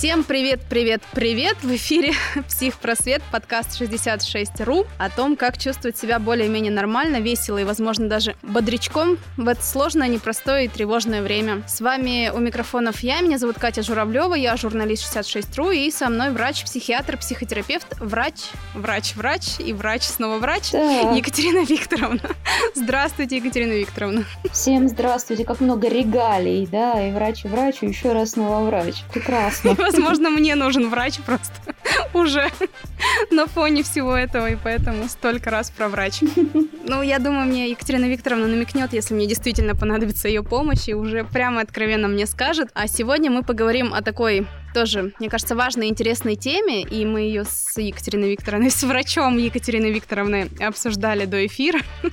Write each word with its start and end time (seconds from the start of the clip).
Всем 0.00 0.24
привет, 0.24 0.60
привет, 0.66 1.02
привет! 1.12 1.58
В 1.62 1.76
эфире 1.76 2.14
«Психпросвет», 2.48 3.20
подкаст 3.30 3.78
66.ru 3.78 4.86
о 4.96 5.10
том, 5.10 5.36
как 5.36 5.58
чувствовать 5.58 5.98
себя 5.98 6.18
более-менее 6.18 6.72
нормально, 6.72 7.20
весело 7.20 7.58
и, 7.58 7.64
возможно, 7.64 8.08
даже 8.08 8.34
бодрячком 8.40 9.18
в 9.36 9.46
это 9.46 9.62
сложное, 9.62 10.08
непростое 10.08 10.64
и 10.64 10.68
тревожное 10.68 11.20
время. 11.20 11.64
С 11.68 11.82
вами 11.82 12.30
у 12.34 12.38
микрофонов 12.38 13.00
я, 13.00 13.20
меня 13.20 13.36
зовут 13.36 13.58
Катя 13.58 13.82
Журавлева, 13.82 14.32
я 14.32 14.56
журналист 14.56 15.04
66.ru, 15.14 15.76
и 15.76 15.90
со 15.90 16.08
мной 16.08 16.30
врач, 16.30 16.64
психиатр, 16.64 17.18
психотерапевт, 17.18 18.00
врач, 18.00 18.52
врач, 18.72 19.14
врач 19.16 19.58
и 19.58 19.74
врач, 19.74 20.04
снова 20.04 20.38
врач, 20.38 20.70
да. 20.72 21.12
Екатерина 21.14 21.62
Викторовна. 21.62 22.22
Здравствуйте, 22.74 23.36
Екатерина 23.36 23.74
Викторовна. 23.74 24.24
Всем 24.50 24.88
здравствуйте, 24.88 25.44
как 25.44 25.60
много 25.60 25.88
регалий, 25.88 26.66
да, 26.66 27.06
и 27.06 27.12
врач, 27.12 27.44
и 27.44 27.48
врач, 27.48 27.82
и 27.82 27.86
еще 27.88 28.14
раз 28.14 28.30
снова 28.30 28.64
врач. 28.64 29.04
Прекрасно. 29.12 29.76
Возможно, 29.92 30.30
мне 30.30 30.54
нужен 30.54 30.88
врач 30.88 31.18
просто 31.26 31.54
уже 32.14 32.50
на 33.30 33.46
фоне 33.46 33.82
всего 33.82 34.16
этого, 34.16 34.50
и 34.50 34.56
поэтому 34.62 35.08
столько 35.08 35.50
раз 35.50 35.70
про 35.70 35.88
врач. 35.88 36.20
Ну, 36.84 37.02
я 37.02 37.18
думаю, 37.18 37.46
мне 37.46 37.70
Екатерина 37.70 38.06
Викторовна 38.06 38.46
намекнет, 38.46 38.92
если 38.92 39.14
мне 39.14 39.26
действительно 39.26 39.74
понадобится 39.74 40.28
ее 40.28 40.42
помощь, 40.42 40.88
и 40.88 40.94
уже 40.94 41.24
прямо 41.24 41.60
откровенно 41.60 42.08
мне 42.08 42.26
скажет. 42.26 42.68
А 42.74 42.86
сегодня 42.88 43.30
мы 43.30 43.42
поговорим 43.42 43.92
о 43.94 44.02
такой 44.02 44.46
тоже, 44.72 45.12
мне 45.18 45.28
кажется, 45.28 45.54
важной 45.54 45.88
и 45.88 45.90
интересной 45.90 46.36
теме, 46.36 46.82
и 46.82 47.04
мы 47.04 47.20
ее 47.22 47.44
с 47.44 47.78
Екатериной 47.80 48.30
Викторовной, 48.32 48.70
с 48.70 48.82
врачом 48.82 49.36
Екатериной 49.38 49.92
Викторовной 49.92 50.50
обсуждали 50.60 51.24
до 51.24 51.46
эфира. 51.46 51.80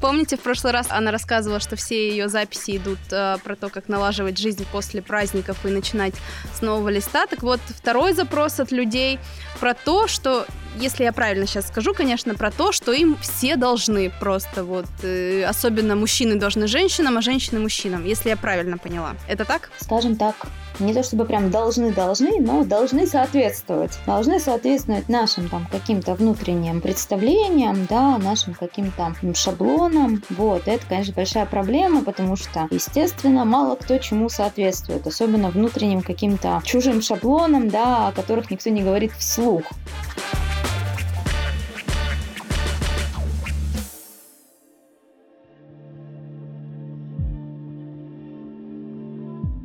Помните, 0.00 0.36
в 0.36 0.40
прошлый 0.40 0.72
раз 0.72 0.88
она 0.90 1.10
рассказывала, 1.10 1.60
что 1.60 1.76
все 1.76 2.10
ее 2.10 2.28
записи 2.28 2.76
идут 2.76 2.98
э, 3.10 3.36
про 3.42 3.56
то, 3.56 3.68
как 3.68 3.88
налаживать 3.88 4.38
жизнь 4.38 4.66
после 4.70 5.02
праздников 5.02 5.64
и 5.64 5.68
начинать 5.68 6.14
с 6.54 6.62
нового 6.62 6.88
листа. 6.88 7.26
Так 7.26 7.42
вот, 7.42 7.60
второй 7.68 8.12
запрос 8.12 8.60
от 8.60 8.72
людей 8.72 9.18
про 9.60 9.74
то, 9.74 10.06
что 10.08 10.46
если 10.76 11.04
я 11.04 11.12
правильно 11.12 11.46
сейчас 11.46 11.68
скажу, 11.68 11.94
конечно, 11.94 12.34
про 12.34 12.50
то, 12.50 12.72
что 12.72 12.92
им 12.92 13.16
все 13.20 13.56
должны 13.56 14.10
просто 14.20 14.64
вот, 14.64 14.86
э, 15.02 15.44
особенно 15.44 15.96
мужчины 15.96 16.36
должны 16.36 16.66
женщинам, 16.66 17.18
а 17.18 17.22
женщины 17.22 17.58
мужчинам, 17.58 18.04
если 18.04 18.28
я 18.28 18.36
правильно 18.36 18.78
поняла. 18.78 19.14
Это 19.28 19.44
так? 19.44 19.70
Скажем 19.80 20.16
так. 20.16 20.36
Не 20.80 20.94
то 20.94 21.02
чтобы 21.02 21.24
прям 21.24 21.50
должны-должны, 21.50 22.40
но 22.40 22.64
должны 22.64 23.06
соответствовать. 23.06 23.98
Должны 24.06 24.38
соответствовать 24.38 25.08
нашим 25.08 25.48
там 25.48 25.66
каким-то 25.70 26.14
внутренним 26.14 26.80
представлениям, 26.80 27.86
да, 27.86 28.16
нашим 28.18 28.54
каким-то 28.54 29.12
шаблонам. 29.34 30.22
Вот, 30.30 30.68
это, 30.68 30.86
конечно, 30.86 31.14
большая 31.14 31.46
проблема, 31.46 32.04
потому 32.04 32.36
что, 32.36 32.68
естественно, 32.70 33.44
мало 33.44 33.74
кто 33.74 33.98
чему 33.98 34.28
соответствует, 34.28 35.04
особенно 35.04 35.50
внутренним 35.50 36.02
каким-то 36.02 36.62
чужим 36.64 37.02
шаблонам, 37.02 37.68
да, 37.68 38.08
о 38.08 38.12
которых 38.12 38.48
никто 38.50 38.70
не 38.70 38.82
говорит 38.82 39.10
вслух. 39.12 39.64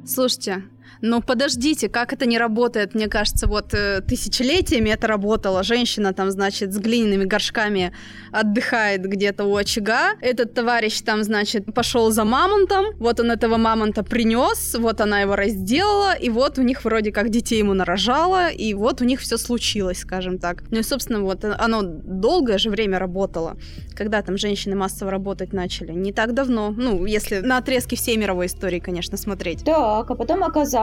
Слушайте, 0.05 0.63
ну 1.01 1.21
подождите, 1.21 1.89
как 1.89 2.13
это 2.13 2.25
не 2.25 2.37
работает? 2.37 2.95
Мне 2.95 3.07
кажется, 3.07 3.47
вот 3.47 3.73
э, 3.73 4.01
тысячелетиями 4.01 4.89
это 4.89 5.07
работало. 5.07 5.63
Женщина 5.63 6.13
там, 6.13 6.31
значит, 6.31 6.73
с 6.73 6.77
глиняными 6.77 7.25
горшками 7.25 7.93
отдыхает 8.31 9.05
где-то 9.05 9.45
у 9.45 9.55
очага. 9.55 10.13
Этот 10.21 10.53
товарищ 10.53 11.01
там, 11.01 11.23
значит, 11.23 11.73
пошел 11.73 12.11
за 12.11 12.23
мамонтом. 12.23 12.85
Вот 12.99 13.19
он 13.19 13.31
этого 13.31 13.57
мамонта 13.57 14.03
принес, 14.03 14.75
вот 14.79 15.01
она 15.01 15.21
его 15.21 15.35
разделала, 15.35 16.13
и 16.13 16.29
вот 16.29 16.57
у 16.57 16.61
них 16.61 16.85
вроде 16.85 17.11
как 17.11 17.29
детей 17.29 17.59
ему 17.59 17.73
нарожала, 17.73 18.49
и 18.49 18.73
вот 18.73 19.01
у 19.01 19.05
них 19.05 19.19
все 19.19 19.37
случилось, 19.37 19.99
скажем 19.99 20.37
так. 20.37 20.63
Ну 20.71 20.79
и, 20.79 20.83
собственно, 20.83 21.21
вот 21.21 21.43
оно 21.43 21.81
долгое 21.83 22.57
же 22.57 22.69
время 22.69 22.99
работало. 22.99 23.57
Когда 23.95 24.21
там 24.21 24.37
женщины 24.37 24.75
массово 24.75 25.11
работать 25.11 25.53
начали? 25.53 25.91
Не 25.91 26.11
так 26.11 26.33
давно. 26.33 26.73
Ну, 26.75 27.05
если 27.05 27.39
на 27.39 27.57
отрезке 27.57 27.95
всей 27.95 28.17
мировой 28.17 28.47
истории, 28.47 28.79
конечно, 28.79 29.17
смотреть. 29.17 29.63
Так, 29.63 30.09
а 30.09 30.15
потом 30.15 30.43
оказалось, 30.43 30.82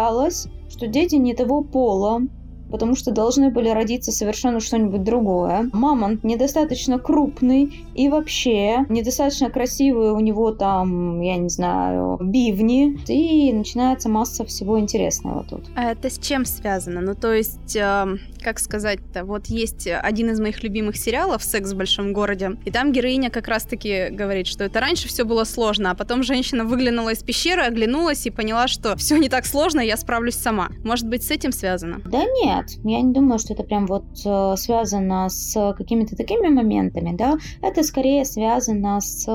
что 0.68 0.86
дети 0.86 1.16
не 1.16 1.34
того 1.34 1.62
пола, 1.62 2.22
потому 2.70 2.94
что 2.94 3.10
должны 3.10 3.50
были 3.50 3.68
родиться 3.68 4.12
совершенно 4.12 4.60
что-нибудь 4.60 5.02
другое. 5.02 5.68
Мамонт 5.72 6.24
недостаточно 6.24 6.98
крупный 6.98 7.86
и 7.94 8.08
вообще 8.08 8.84
недостаточно 8.88 9.50
красивый 9.50 10.12
у 10.12 10.20
него 10.20 10.52
там, 10.52 11.20
я 11.20 11.36
не 11.36 11.48
знаю, 11.48 12.18
бивни, 12.20 12.98
и 13.08 13.52
начинается 13.52 14.08
масса 14.08 14.44
всего 14.44 14.78
интересного 14.78 15.44
тут. 15.48 15.64
А 15.76 15.92
это 15.92 16.10
с 16.10 16.18
чем 16.18 16.44
связано? 16.44 17.00
Ну, 17.00 17.14
то 17.14 17.32
есть, 17.32 17.76
э, 17.76 18.16
как 18.42 18.58
сказать-то, 18.58 19.24
вот 19.24 19.46
есть 19.46 19.86
один 19.86 20.30
из 20.30 20.40
моих 20.40 20.62
любимых 20.62 20.96
сериалов 20.96 21.42
«Секс 21.42 21.72
в 21.72 21.76
большом 21.76 22.12
городе», 22.12 22.56
и 22.64 22.70
там 22.70 22.92
героиня 22.92 23.30
как 23.30 23.48
раз-таки 23.48 24.08
говорит, 24.10 24.46
что 24.46 24.64
это 24.64 24.80
раньше 24.80 25.08
все 25.08 25.24
было 25.24 25.44
сложно, 25.44 25.90
а 25.90 25.94
потом 25.94 26.22
женщина 26.22 26.64
выглянула 26.64 27.10
из 27.10 27.22
пещеры, 27.22 27.62
оглянулась 27.62 28.26
и 28.26 28.30
поняла, 28.30 28.68
что 28.68 28.96
все 28.96 29.16
не 29.16 29.28
так 29.28 29.46
сложно, 29.46 29.80
я 29.80 29.96
справлюсь 29.96 30.36
сама. 30.36 30.68
Может 30.84 31.08
быть, 31.08 31.22
с 31.22 31.30
этим 31.30 31.52
связано? 31.52 32.00
Да 32.04 32.22
нет, 32.42 32.59
нет, 32.60 32.78
я 32.84 33.00
не 33.00 33.12
думаю, 33.12 33.38
что 33.38 33.54
это 33.54 33.62
прям 33.62 33.86
вот 33.86 34.04
э, 34.24 34.54
связано 34.56 35.28
с 35.28 35.74
какими-то 35.76 36.16
такими 36.16 36.48
моментами, 36.48 37.16
да, 37.16 37.36
это 37.62 37.82
скорее 37.82 38.24
связано 38.24 39.00
с 39.00 39.26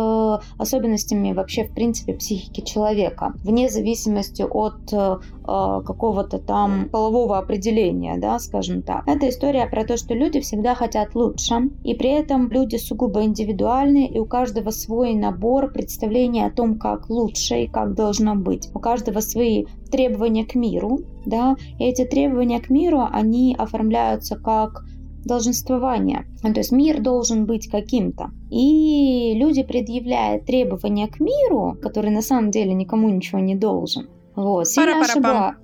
особенностями 0.58 1.34
вообще, 1.34 1.66
в 1.66 1.74
принципе, 1.74 2.14
психики 2.14 2.62
человека, 2.62 3.34
вне 3.44 3.70
зависимости 3.70 4.44
от 4.44 4.94
э, 4.94 5.18
какого-то 5.46 6.40
там 6.40 6.90
полового 6.90 7.38
определения, 7.38 8.18
да, 8.18 8.40
скажем 8.40 8.82
так. 8.82 9.08
Это 9.08 9.30
история 9.30 9.68
про 9.68 9.86
то, 9.86 9.98
что 9.98 10.14
люди 10.14 10.40
всегда 10.40 10.76
хотят 10.76 11.16
лучше, 11.16 11.70
и 11.84 11.94
при 11.94 12.10
этом 12.10 12.50
люди 12.50 12.78
сугубо 12.78 13.24
индивидуальны, 13.24 14.08
и 14.08 14.20
у 14.20 14.26
каждого 14.26 14.72
свой 14.72 15.14
набор 15.14 15.72
представлений 15.72 16.46
о 16.46 16.52
том, 16.52 16.78
как 16.78 17.10
лучше 17.10 17.64
и 17.64 17.68
как 17.68 17.94
должно 17.94 18.36
быть. 18.36 18.70
У 18.74 18.80
каждого 18.80 19.20
свои 19.20 19.66
требования 19.92 20.46
к 20.46 20.56
миру, 20.56 21.00
да, 21.26 21.56
и 21.80 21.86
эти 21.86 22.06
требования 22.06 22.60
к 22.60 22.70
миру, 22.70 23.08
они 23.12 23.56
оформляются 23.58 24.36
как 24.36 24.84
долженствование. 25.26 26.26
Ну, 26.44 26.54
то 26.54 26.60
есть 26.60 26.72
мир 26.72 27.02
должен 27.02 27.46
быть 27.46 27.68
каким-то. 27.68 28.30
И 28.52 29.34
люди 29.36 29.64
предъявляют 29.64 30.46
требования 30.46 31.08
к 31.08 31.20
миру, 31.20 31.76
который 31.82 32.12
на 32.12 32.22
самом 32.22 32.52
деле 32.52 32.74
никому 32.74 33.10
ничего 33.10 33.40
не 33.40 33.56
должен. 33.56 34.08
Вот, 34.36 34.68
сильно 34.68 35.02
ошибаются. 35.02 35.60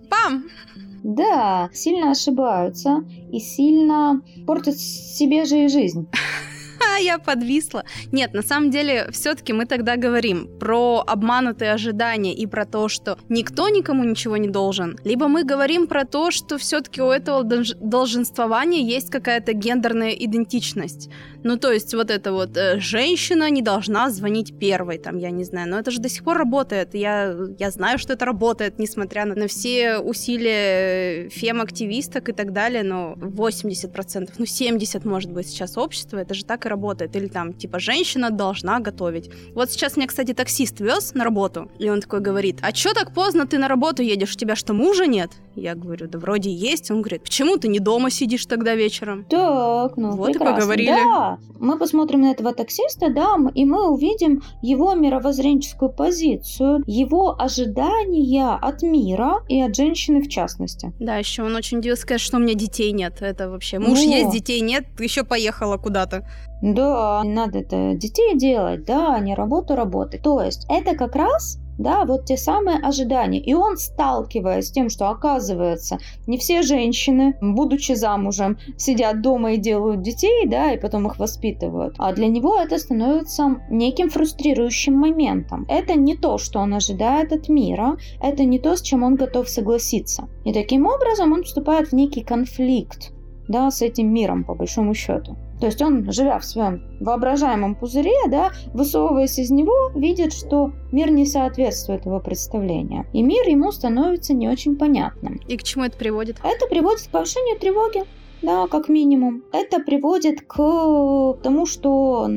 Да, 1.03 1.69
сильно 1.73 2.11
ошибаются 2.11 3.03
и 3.31 3.39
сильно 3.39 4.21
портят 4.45 4.77
себе 4.77 5.45
же 5.45 5.65
и 5.65 5.67
жизнь. 5.67 6.07
я 6.99 7.17
подвисла. 7.17 7.83
Нет, 8.11 8.33
на 8.33 8.41
самом 8.41 8.71
деле, 8.71 9.09
все-таки 9.11 9.53
мы 9.53 9.65
тогда 9.65 9.95
говорим 9.95 10.47
про 10.59 11.03
обманутые 11.05 11.73
ожидания 11.73 12.33
и 12.33 12.45
про 12.45 12.65
то, 12.65 12.87
что 12.89 13.17
никто 13.29 13.69
никому 13.69 14.03
ничего 14.03 14.37
не 14.37 14.47
должен. 14.47 14.97
Либо 15.03 15.27
мы 15.27 15.43
говорим 15.43 15.87
про 15.87 16.05
то, 16.05 16.31
что 16.31 16.57
все-таки 16.57 17.01
у 17.01 17.09
этого 17.09 17.43
долженствования 17.43 18.81
есть 18.81 19.09
какая-то 19.09 19.53
гендерная 19.53 20.11
идентичность. 20.11 21.09
Ну, 21.43 21.57
то 21.57 21.71
есть 21.71 21.93
вот 21.93 22.11
это 22.11 22.33
вот 22.33 22.55
э, 22.55 22.79
женщина 22.79 23.49
не 23.49 23.61
должна 23.61 24.09
звонить 24.11 24.59
первой, 24.59 24.99
там, 24.99 25.17
я 25.17 25.31
не 25.31 25.43
знаю. 25.43 25.69
Но 25.69 25.79
это 25.79 25.89
же 25.89 25.99
до 25.99 26.09
сих 26.09 26.23
пор 26.23 26.37
работает. 26.37 26.93
Я, 26.93 27.35
я 27.57 27.71
знаю, 27.71 27.97
что 27.97 28.13
это 28.13 28.25
работает, 28.25 28.77
несмотря 28.77 29.25
на, 29.25 29.35
на 29.35 29.47
все 29.47 29.97
усилия 29.97 31.29
фем-активисток 31.29 32.29
и 32.29 32.31
так 32.31 32.53
далее, 32.53 32.83
но 32.83 33.15
80%, 33.17 34.29
ну 34.37 34.45
70% 34.45 35.07
может 35.07 35.31
быть 35.31 35.47
сейчас 35.47 35.77
общество, 35.77 36.17
это 36.17 36.33
же 36.33 36.45
так 36.45 36.65
и 36.65 36.69
работает. 36.69 36.80
Или 37.15 37.27
там, 37.27 37.53
типа, 37.53 37.79
женщина 37.79 38.29
должна 38.29 38.79
готовить. 38.79 39.29
Вот 39.55 39.71
сейчас 39.71 39.97
меня, 39.97 40.07
кстати, 40.07 40.33
таксист 40.33 40.79
вез 40.79 41.13
на 41.13 41.23
работу, 41.23 41.69
и 41.79 41.89
он 41.89 42.01
такой 42.01 42.19
говорит, 42.19 42.57
а 42.61 42.71
чё 42.71 42.93
так 42.93 43.13
поздно 43.13 43.45
ты 43.45 43.57
на 43.57 43.67
работу 43.67 44.01
едешь? 44.01 44.33
У 44.35 44.37
тебя 44.37 44.55
что, 44.55 44.73
мужа 44.73 45.05
нет? 45.05 45.31
Я 45.55 45.75
говорю, 45.75 46.07
да 46.07 46.17
вроде 46.19 46.49
есть. 46.49 46.91
Он 46.91 47.01
говорит, 47.01 47.23
почему 47.23 47.57
ты 47.57 47.67
не 47.67 47.79
дома 47.79 48.09
сидишь 48.09 48.45
тогда 48.45 48.75
вечером? 48.75 49.25
Так, 49.29 49.97
ну 49.97 50.11
Вот 50.11 50.31
прекрасно. 50.31 50.53
и 50.53 50.59
поговорили. 50.59 50.87
Да, 50.87 51.37
мы 51.59 51.77
посмотрим 51.77 52.21
на 52.21 52.31
этого 52.31 52.53
таксиста, 52.53 53.09
да, 53.09 53.35
и 53.53 53.65
мы 53.65 53.89
увидим 53.89 54.41
его 54.61 54.93
мировоззренческую 54.95 55.91
позицию, 55.91 56.83
его 56.87 57.35
ожидания 57.39 58.57
от 58.61 58.81
мира 58.83 59.43
и 59.49 59.61
от 59.61 59.75
женщины 59.75 60.21
в 60.21 60.29
частности. 60.29 60.93
Да, 60.99 61.17
еще 61.17 61.43
он 61.43 61.55
очень 61.55 61.79
удивился 61.79 62.03
сказать, 62.03 62.21
что 62.21 62.37
у 62.37 62.39
меня 62.39 62.53
детей 62.53 62.91
нет. 62.91 63.21
Это 63.21 63.49
вообще 63.49 63.79
муж 63.79 63.99
Во. 63.99 64.05
есть, 64.05 64.31
детей 64.31 64.61
нет, 64.61 64.85
еще 64.99 65.23
поехала 65.23 65.77
куда-то. 65.77 66.27
Да, 66.73 67.23
надо 67.23 67.59
это 67.59 67.93
детей 67.95 68.37
делать, 68.37 68.85
да, 68.85 69.15
а 69.15 69.19
не 69.19 69.35
работу 69.35 69.75
работать. 69.75 70.21
То 70.21 70.41
есть 70.41 70.65
это 70.69 70.95
как 70.95 71.15
раз 71.15 71.59
да, 71.77 72.05
вот 72.05 72.25
те 72.25 72.37
самые 72.37 72.77
ожидания. 72.77 73.39
И 73.39 73.53
он, 73.53 73.77
сталкиваясь 73.77 74.67
с 74.67 74.71
тем, 74.71 74.89
что 74.89 75.09
оказывается, 75.09 75.97
не 76.27 76.37
все 76.37 76.61
женщины, 76.61 77.35
будучи 77.41 77.93
замужем, 77.93 78.57
сидят 78.77 79.21
дома 79.21 79.53
и 79.53 79.57
делают 79.57 80.01
детей, 80.01 80.47
да, 80.47 80.71
и 80.73 80.79
потом 80.79 81.07
их 81.07 81.17
воспитывают, 81.17 81.95
а 81.97 82.13
для 82.13 82.27
него 82.27 82.57
это 82.59 82.77
становится 82.77 83.57
неким 83.69 84.09
фрустрирующим 84.09 84.93
моментом. 84.93 85.65
Это 85.67 85.95
не 85.95 86.15
то, 86.15 86.37
что 86.37 86.59
он 86.59 86.73
ожидает 86.73 87.31
от 87.33 87.49
мира, 87.49 87.97
это 88.21 88.43
не 88.43 88.59
то, 88.59 88.75
с 88.75 88.81
чем 88.81 89.03
он 89.03 89.15
готов 89.15 89.49
согласиться. 89.49 90.29
И 90.45 90.53
таким 90.53 90.85
образом 90.85 91.33
он 91.33 91.43
вступает 91.43 91.89
в 91.89 91.93
некий 91.93 92.23
конфликт 92.23 93.11
да, 93.47 93.69
с 93.69 93.81
этим 93.81 94.13
миром, 94.13 94.43
по 94.43 94.55
большому 94.55 94.93
счету. 94.93 95.35
То 95.61 95.67
есть 95.67 95.79
он, 95.79 96.11
живя 96.11 96.39
в 96.39 96.43
своем 96.43 96.81
воображаемом 96.99 97.75
пузыре, 97.75 98.15
да, 98.27 98.49
высовываясь 98.73 99.37
из 99.37 99.51
него, 99.51 99.91
видит, 99.93 100.33
что 100.33 100.71
мир 100.91 101.11
не 101.11 101.27
соответствует 101.27 102.03
его 102.07 102.19
представлению. 102.19 103.05
И 103.13 103.21
мир 103.21 103.47
ему 103.47 103.71
становится 103.71 104.33
не 104.33 104.49
очень 104.49 104.75
понятным. 104.75 105.39
И 105.47 105.55
к 105.57 105.63
чему 105.63 105.85
это 105.85 105.95
приводит? 105.95 106.37
Это 106.43 106.65
приводит 106.67 107.03
к 107.03 107.11
повышению 107.11 107.59
тревоги, 107.59 108.05
да, 108.41 108.65
как 108.67 108.89
минимум. 108.89 109.43
Это 109.53 109.79
приводит 109.79 110.41
к 110.41 111.37
тому, 111.43 111.67
что 111.67 112.27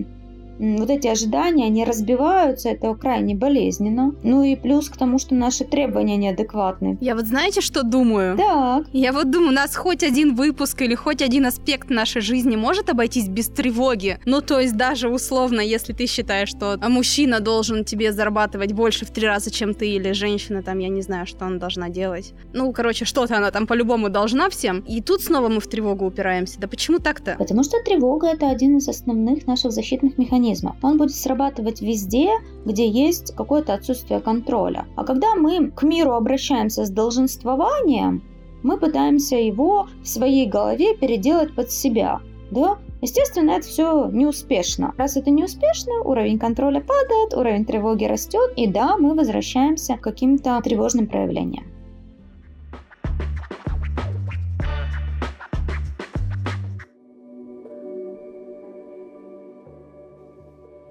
вот 0.58 0.90
эти 0.90 1.08
ожидания, 1.08 1.66
они 1.66 1.84
разбиваются, 1.84 2.70
это 2.70 2.94
крайне 2.94 3.34
болезненно. 3.34 4.14
Ну 4.22 4.42
и 4.42 4.56
плюс 4.56 4.88
к 4.88 4.96
тому, 4.96 5.18
что 5.18 5.34
наши 5.34 5.64
требования 5.64 6.16
неадекватны. 6.16 6.98
Я 7.00 7.14
вот 7.14 7.26
знаете, 7.26 7.60
что 7.60 7.82
думаю? 7.82 8.36
Так. 8.36 8.86
Я 8.92 9.12
вот 9.12 9.30
думаю, 9.30 9.50
у 9.50 9.54
нас 9.54 9.74
хоть 9.74 10.02
один 10.02 10.34
выпуск 10.34 10.82
или 10.82 10.94
хоть 10.94 11.22
один 11.22 11.46
аспект 11.46 11.90
нашей 11.90 12.22
жизни 12.22 12.56
может 12.56 12.88
обойтись 12.88 13.28
без 13.28 13.48
тревоги. 13.48 14.18
Ну, 14.24 14.40
то 14.40 14.60
есть 14.60 14.76
даже 14.76 15.08
условно, 15.08 15.60
если 15.60 15.92
ты 15.92 16.06
считаешь, 16.06 16.48
что 16.48 16.78
мужчина 16.88 17.40
должен 17.40 17.84
тебе 17.84 18.12
зарабатывать 18.12 18.72
больше 18.72 19.04
в 19.06 19.10
три 19.10 19.26
раза, 19.26 19.50
чем 19.50 19.74
ты, 19.74 19.88
или 19.88 20.12
женщина 20.12 20.62
там, 20.62 20.78
я 20.78 20.88
не 20.88 21.02
знаю, 21.02 21.26
что 21.26 21.46
она 21.46 21.58
должна 21.58 21.88
делать. 21.88 22.32
Ну, 22.52 22.72
короче, 22.72 23.04
что-то 23.04 23.36
она 23.36 23.50
там 23.50 23.66
по-любому 23.66 24.08
должна 24.08 24.48
всем. 24.50 24.80
И 24.80 25.00
тут 25.00 25.22
снова 25.22 25.48
мы 25.48 25.60
в 25.60 25.66
тревогу 25.66 26.06
упираемся. 26.06 26.60
Да 26.60 26.68
почему 26.68 26.98
так-то? 26.98 27.34
Потому 27.38 27.64
что 27.64 27.82
тревога 27.82 28.28
это 28.28 28.48
один 28.48 28.78
из 28.78 28.88
основных 28.88 29.46
наших 29.46 29.72
защитных 29.72 30.16
механизмов 30.18 30.43
механизма. 30.44 30.76
Он 30.82 30.98
будет 30.98 31.14
срабатывать 31.14 31.80
везде, 31.80 32.30
где 32.64 32.88
есть 32.88 33.34
какое-то 33.34 33.74
отсутствие 33.74 34.20
контроля. 34.20 34.86
А 34.96 35.04
когда 35.04 35.34
мы 35.34 35.70
к 35.70 35.82
миру 35.82 36.12
обращаемся 36.12 36.84
с 36.84 36.90
долженствованием, 36.90 38.22
мы 38.62 38.78
пытаемся 38.78 39.36
его 39.36 39.88
в 40.02 40.08
своей 40.08 40.46
голове 40.46 40.94
переделать 40.94 41.54
под 41.54 41.70
себя. 41.70 42.20
Да? 42.50 42.78
Естественно, 43.02 43.50
это 43.52 43.66
все 43.66 44.08
неуспешно. 44.10 44.94
Раз 44.96 45.16
это 45.16 45.30
неуспешно, 45.30 45.92
уровень 46.04 46.38
контроля 46.38 46.80
падает, 46.80 47.34
уровень 47.34 47.64
тревоги 47.64 48.04
растет, 48.04 48.52
и 48.56 48.66
да, 48.66 48.96
мы 48.96 49.14
возвращаемся 49.14 49.96
к 49.96 50.00
каким-то 50.00 50.60
тревожным 50.62 51.06
проявлениям. 51.06 51.64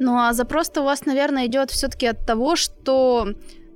Ну 0.04 0.18
а 0.18 0.34
запрос-то 0.34 0.82
у 0.82 0.84
вас, 0.84 1.06
наверное, 1.06 1.46
идет 1.46 1.72
все-таки 1.72 2.08
от 2.08 2.26
того, 2.26 2.58
что 2.58 3.30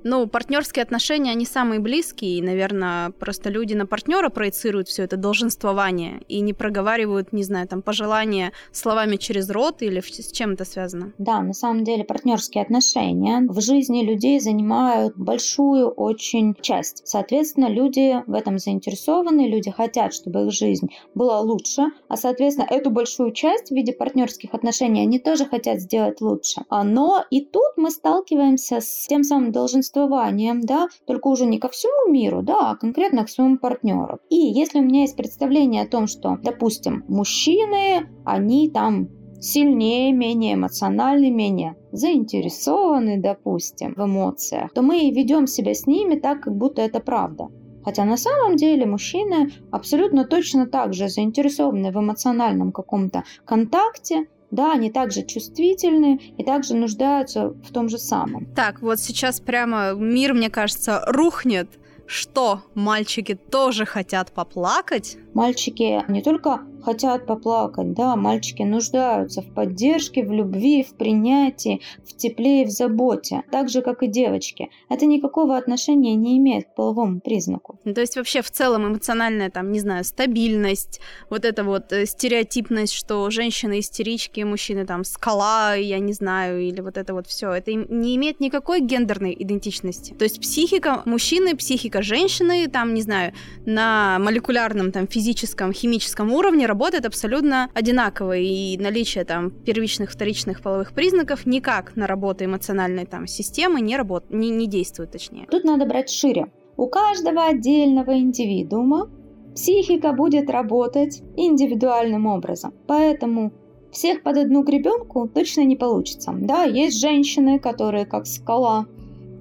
ну, 0.04 0.28
партнерские 0.28 0.84
отношения, 0.84 1.32
они 1.32 1.46
самые 1.46 1.80
близкие, 1.80 2.38
и, 2.38 2.42
наверное, 2.42 3.12
просто 3.12 3.50
люди 3.50 3.74
на 3.74 3.86
партнера 3.86 4.30
проецируют 4.30 4.88
все 4.88 5.04
это 5.04 5.18
долженствование 5.18 6.22
и 6.28 6.40
не 6.40 6.54
проговаривают, 6.54 7.34
не 7.34 7.44
знаю, 7.44 7.68
там, 7.68 7.82
пожелания 7.82 8.52
словами 8.72 9.18
через 9.18 9.50
рот 9.50 9.82
или 9.82 10.00
с 10.02 10.32
чем 10.32 10.52
это 10.52 10.66
связано? 10.66 11.14
Да, 11.18 11.42
на 11.42 11.54
самом 11.54 11.84
деле 11.84 12.04
партнерские 12.04 12.64
отношения 12.64 13.46
в 13.48 13.60
жизни 13.62 14.04
людей 14.04 14.40
занимают 14.40 15.16
большую 15.18 15.90
очень 15.90 16.56
часть. 16.62 17.02
Соответственно, 17.06 17.68
люди 17.68 18.24
в 18.28 18.34
этом 18.34 18.60
заинтересованы, 18.60 19.48
люди 19.48 19.72
хотят, 19.72 20.14
чтобы 20.14 20.46
их 20.46 20.52
жизнь 20.52 20.90
была 21.16 21.40
лучше, 21.42 21.84
а, 22.08 22.18
соответственно, 22.18 22.68
эту 22.70 22.92
большую 22.92 23.32
часть 23.32 23.70
в 23.70 23.72
виде 23.72 23.94
партнерских 23.94 24.54
отношений 24.54 25.02
они 25.02 25.20
тоже 25.20 25.46
хотят 25.46 25.80
сделать 25.82 26.22
лучше. 26.22 26.62
А, 26.70 26.84
но 26.84 27.26
и 27.30 27.42
тут 27.42 27.78
мы 27.78 27.92
сталкиваемся 27.92 28.80
с 28.82 29.08
тем 29.08 29.24
самым 29.24 29.52
долженствованием 29.52 29.87
существованием, 29.88 30.62
да, 30.62 30.88
только 31.06 31.28
уже 31.28 31.46
не 31.46 31.60
ко 31.60 31.70
всему 31.70 32.12
миру, 32.12 32.42
да, 32.42 32.72
а 32.72 32.76
конкретно 32.76 33.26
к 33.26 33.30
своему 33.30 33.58
партнеру. 33.58 34.20
И 34.30 34.36
если 34.36 34.80
у 34.80 34.84
меня 34.84 35.02
есть 35.02 35.16
представление 35.16 35.84
о 35.84 35.88
том, 35.88 36.08
что, 36.08 36.38
допустим, 36.44 37.04
мужчины, 37.08 38.08
они 38.26 38.70
там 38.70 39.10
сильнее, 39.40 40.14
менее 40.14 40.56
эмоциональны, 40.56 41.30
менее 41.30 41.76
заинтересованы, 41.92 43.22
допустим, 43.22 43.94
в 43.96 44.04
эмоциях, 44.04 44.74
то 44.74 44.82
мы 44.82 45.12
ведем 45.12 45.48
себя 45.48 45.74
с 45.74 45.88
ними 45.88 46.16
так, 46.16 46.42
как 46.42 46.56
будто 46.56 46.82
это 46.82 47.00
правда. 47.00 47.48
Хотя 47.84 48.04
на 48.04 48.18
самом 48.18 48.58
деле 48.58 48.86
мужчины 48.86 49.52
абсолютно 49.72 50.26
точно 50.26 50.68
так 50.68 50.94
же 50.94 51.08
заинтересованы 51.08 51.92
в 51.92 51.98
эмоциональном 51.98 52.72
каком-то 52.74 53.24
контакте, 53.46 54.26
да, 54.52 54.74
они 54.74 54.92
также 54.92 55.24
чувствительны 55.24 56.20
и 56.38 56.44
также 56.44 56.76
нуждаются 56.76 57.50
в 57.50 57.72
том 57.72 57.90
же 57.90 57.98
самом. 57.98 58.46
Так, 58.56 58.82
вот 58.82 59.00
сейчас 59.00 59.40
прямо 59.40 59.94
мир, 59.94 60.34
мне 60.34 60.50
кажется, 60.50 61.04
рухнет. 61.08 61.70
Что, 62.06 62.62
мальчики 62.74 63.36
тоже 63.36 63.86
хотят 63.86 64.32
поплакать? 64.32 65.18
Мальчики 65.34 66.10
не 66.10 66.22
только 66.22 66.62
хотят 66.88 67.26
поплакать, 67.26 67.94
да, 67.94 68.16
мальчики 68.16 68.64
нуждаются 68.64 69.42
в 69.42 69.54
поддержке, 69.54 70.24
в 70.24 70.32
любви, 70.32 70.84
в 70.84 70.96
принятии, 70.96 71.82
в 72.06 72.16
тепле 72.16 72.62
и 72.62 72.66
в 72.66 72.70
заботе, 72.70 73.44
так 73.52 73.68
же, 73.68 73.82
как 73.82 74.04
и 74.04 74.08
девочки. 74.08 74.70
Это 74.88 75.06
никакого 75.06 75.58
отношения 75.58 76.16
не 76.16 76.38
имеет 76.38 76.68
к 76.68 76.76
половому 76.76 77.20
признаку. 77.20 77.78
Ну, 77.84 77.94
то 77.94 78.00
есть 78.00 78.16
вообще 78.16 78.42
в 78.42 78.50
целом 78.50 78.88
эмоциональная, 78.88 79.50
там, 79.50 79.74
не 79.74 79.82
знаю, 79.82 80.06
стабильность, 80.06 81.02
вот 81.30 81.44
эта 81.44 81.66
вот 81.66 81.92
э, 81.92 82.06
стереотипность, 82.06 82.94
что 82.94 83.30
женщины 83.32 83.80
истерички, 83.80 84.40
мужчины 84.46 84.86
там 84.86 85.04
скала, 85.04 85.74
я 85.74 86.00
не 86.00 86.14
знаю, 86.14 86.62
или 86.62 86.80
вот 86.80 86.98
это 86.98 87.14
вот 87.14 87.28
все, 87.28 87.52
это 87.52 87.74
не 87.74 88.16
имеет 88.16 88.40
никакой 88.40 88.80
гендерной 88.80 89.36
идентичности. 89.38 90.14
То 90.14 90.24
есть 90.24 90.40
психика 90.40 91.02
мужчины, 91.04 91.58
психика 91.58 92.02
женщины, 92.02 92.70
там, 92.70 92.94
не 92.94 93.02
знаю, 93.02 93.34
на 93.66 94.20
молекулярном, 94.20 94.94
там, 94.94 95.06
физическом, 95.06 95.74
химическом 95.74 96.32
уровне 96.32 96.66
работает 96.66 96.77
абсолютно 96.86 97.70
одинаково, 97.74 98.38
и 98.38 98.78
наличие 98.78 99.26
там 99.26 99.52
первичных, 99.52 100.12
вторичных 100.12 100.62
половых 100.62 100.94
признаков 100.94 101.46
никак 101.46 101.96
на 101.96 102.08
работу 102.08 102.46
эмоциональной 102.46 103.06
там 103.06 103.28
системы 103.28 103.82
не, 103.82 103.98
работ... 103.98 104.26
не, 104.30 104.50
не 104.50 104.68
действует, 104.68 105.12
точнее. 105.12 105.48
Тут 105.50 105.64
надо 105.64 105.86
брать 105.86 106.10
шире. 106.10 106.52
У 106.78 106.88
каждого 106.88 107.46
отдельного 107.46 108.18
индивидуума 108.18 109.10
психика 109.56 110.14
будет 110.14 110.50
работать 110.50 111.24
индивидуальным 111.36 112.28
образом. 112.28 112.74
Поэтому 112.88 113.52
всех 113.92 114.22
под 114.22 114.38
одну 114.38 114.64
гребенку 114.64 115.28
точно 115.28 115.62
не 115.62 115.76
получится. 115.76 116.34
Да, 116.40 116.64
есть 116.64 117.00
женщины, 117.00 117.60
которые 117.60 118.06
как 118.06 118.28
скала, 118.28 118.86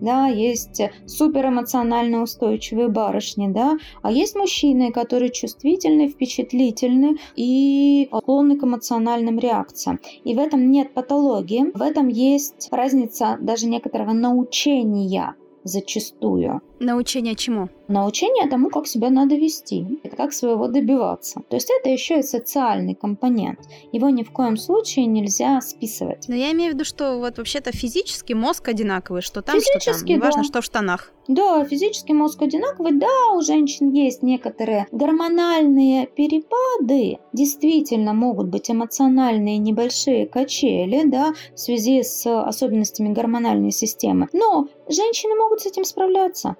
да, 0.00 0.26
есть 0.26 0.80
суперэмоционально 1.06 2.22
устойчивые 2.22 2.88
барышни, 2.88 3.48
да, 3.48 3.76
а 4.02 4.10
есть 4.10 4.36
мужчины, 4.36 4.92
которые 4.92 5.30
чувствительны, 5.30 6.08
впечатлительны 6.08 7.16
и 7.34 8.08
склонны 8.16 8.58
к 8.58 8.64
эмоциональным 8.64 9.38
реакциям. 9.38 10.00
И 10.24 10.34
в 10.34 10.38
этом 10.38 10.70
нет 10.70 10.94
патологии, 10.94 11.70
в 11.74 11.82
этом 11.82 12.08
есть 12.08 12.68
разница 12.70 13.38
даже 13.40 13.66
некоторого 13.66 14.12
научения 14.12 15.34
зачастую. 15.66 16.60
Научение 16.78 17.34
чему? 17.34 17.68
Научение 17.88 18.48
тому, 18.48 18.68
как 18.68 18.86
себя 18.86 19.08
надо 19.10 19.34
вести, 19.36 20.00
как 20.16 20.32
своего 20.32 20.68
добиваться. 20.68 21.40
То 21.48 21.56
есть 21.56 21.70
это 21.70 21.88
еще 21.88 22.18
и 22.18 22.22
социальный 22.22 22.94
компонент. 22.94 23.60
Его 23.92 24.10
ни 24.10 24.22
в 24.22 24.30
коем 24.30 24.56
случае 24.56 25.06
нельзя 25.06 25.60
списывать. 25.60 26.26
Но 26.28 26.34
я 26.34 26.52
имею 26.52 26.72
в 26.72 26.74
виду, 26.74 26.84
что 26.84 27.18
вот 27.18 27.38
вообще-то 27.38 27.72
физически 27.72 28.34
мозг 28.34 28.68
одинаковый, 28.68 29.22
что 29.22 29.40
там, 29.40 29.56
физически, 29.56 29.90
что 29.90 30.00
там. 30.00 30.08
Неважно, 30.08 30.42
да. 30.42 30.48
что 30.48 30.60
в 30.60 30.64
штанах. 30.64 31.12
Да, 31.28 31.64
физически 31.64 32.12
мозг 32.12 32.42
одинаковый. 32.42 32.92
Да, 32.92 33.32
у 33.34 33.40
женщин 33.40 33.90
есть 33.90 34.22
некоторые 34.22 34.86
гормональные 34.92 36.06
перепады. 36.08 37.18
Действительно 37.32 38.12
могут 38.12 38.48
быть 38.48 38.70
эмоциональные 38.70 39.58
небольшие 39.58 40.26
качели, 40.26 41.02
да, 41.04 41.34
в 41.54 41.58
связи 41.58 42.02
с 42.02 42.26
особенностями 42.26 43.12
гормональной 43.12 43.70
системы. 43.70 44.28
Но 44.32 44.68
женщины 44.88 45.34
могут 45.36 45.62
с 45.62 45.66
этим 45.66 45.84
справляться 45.84 46.56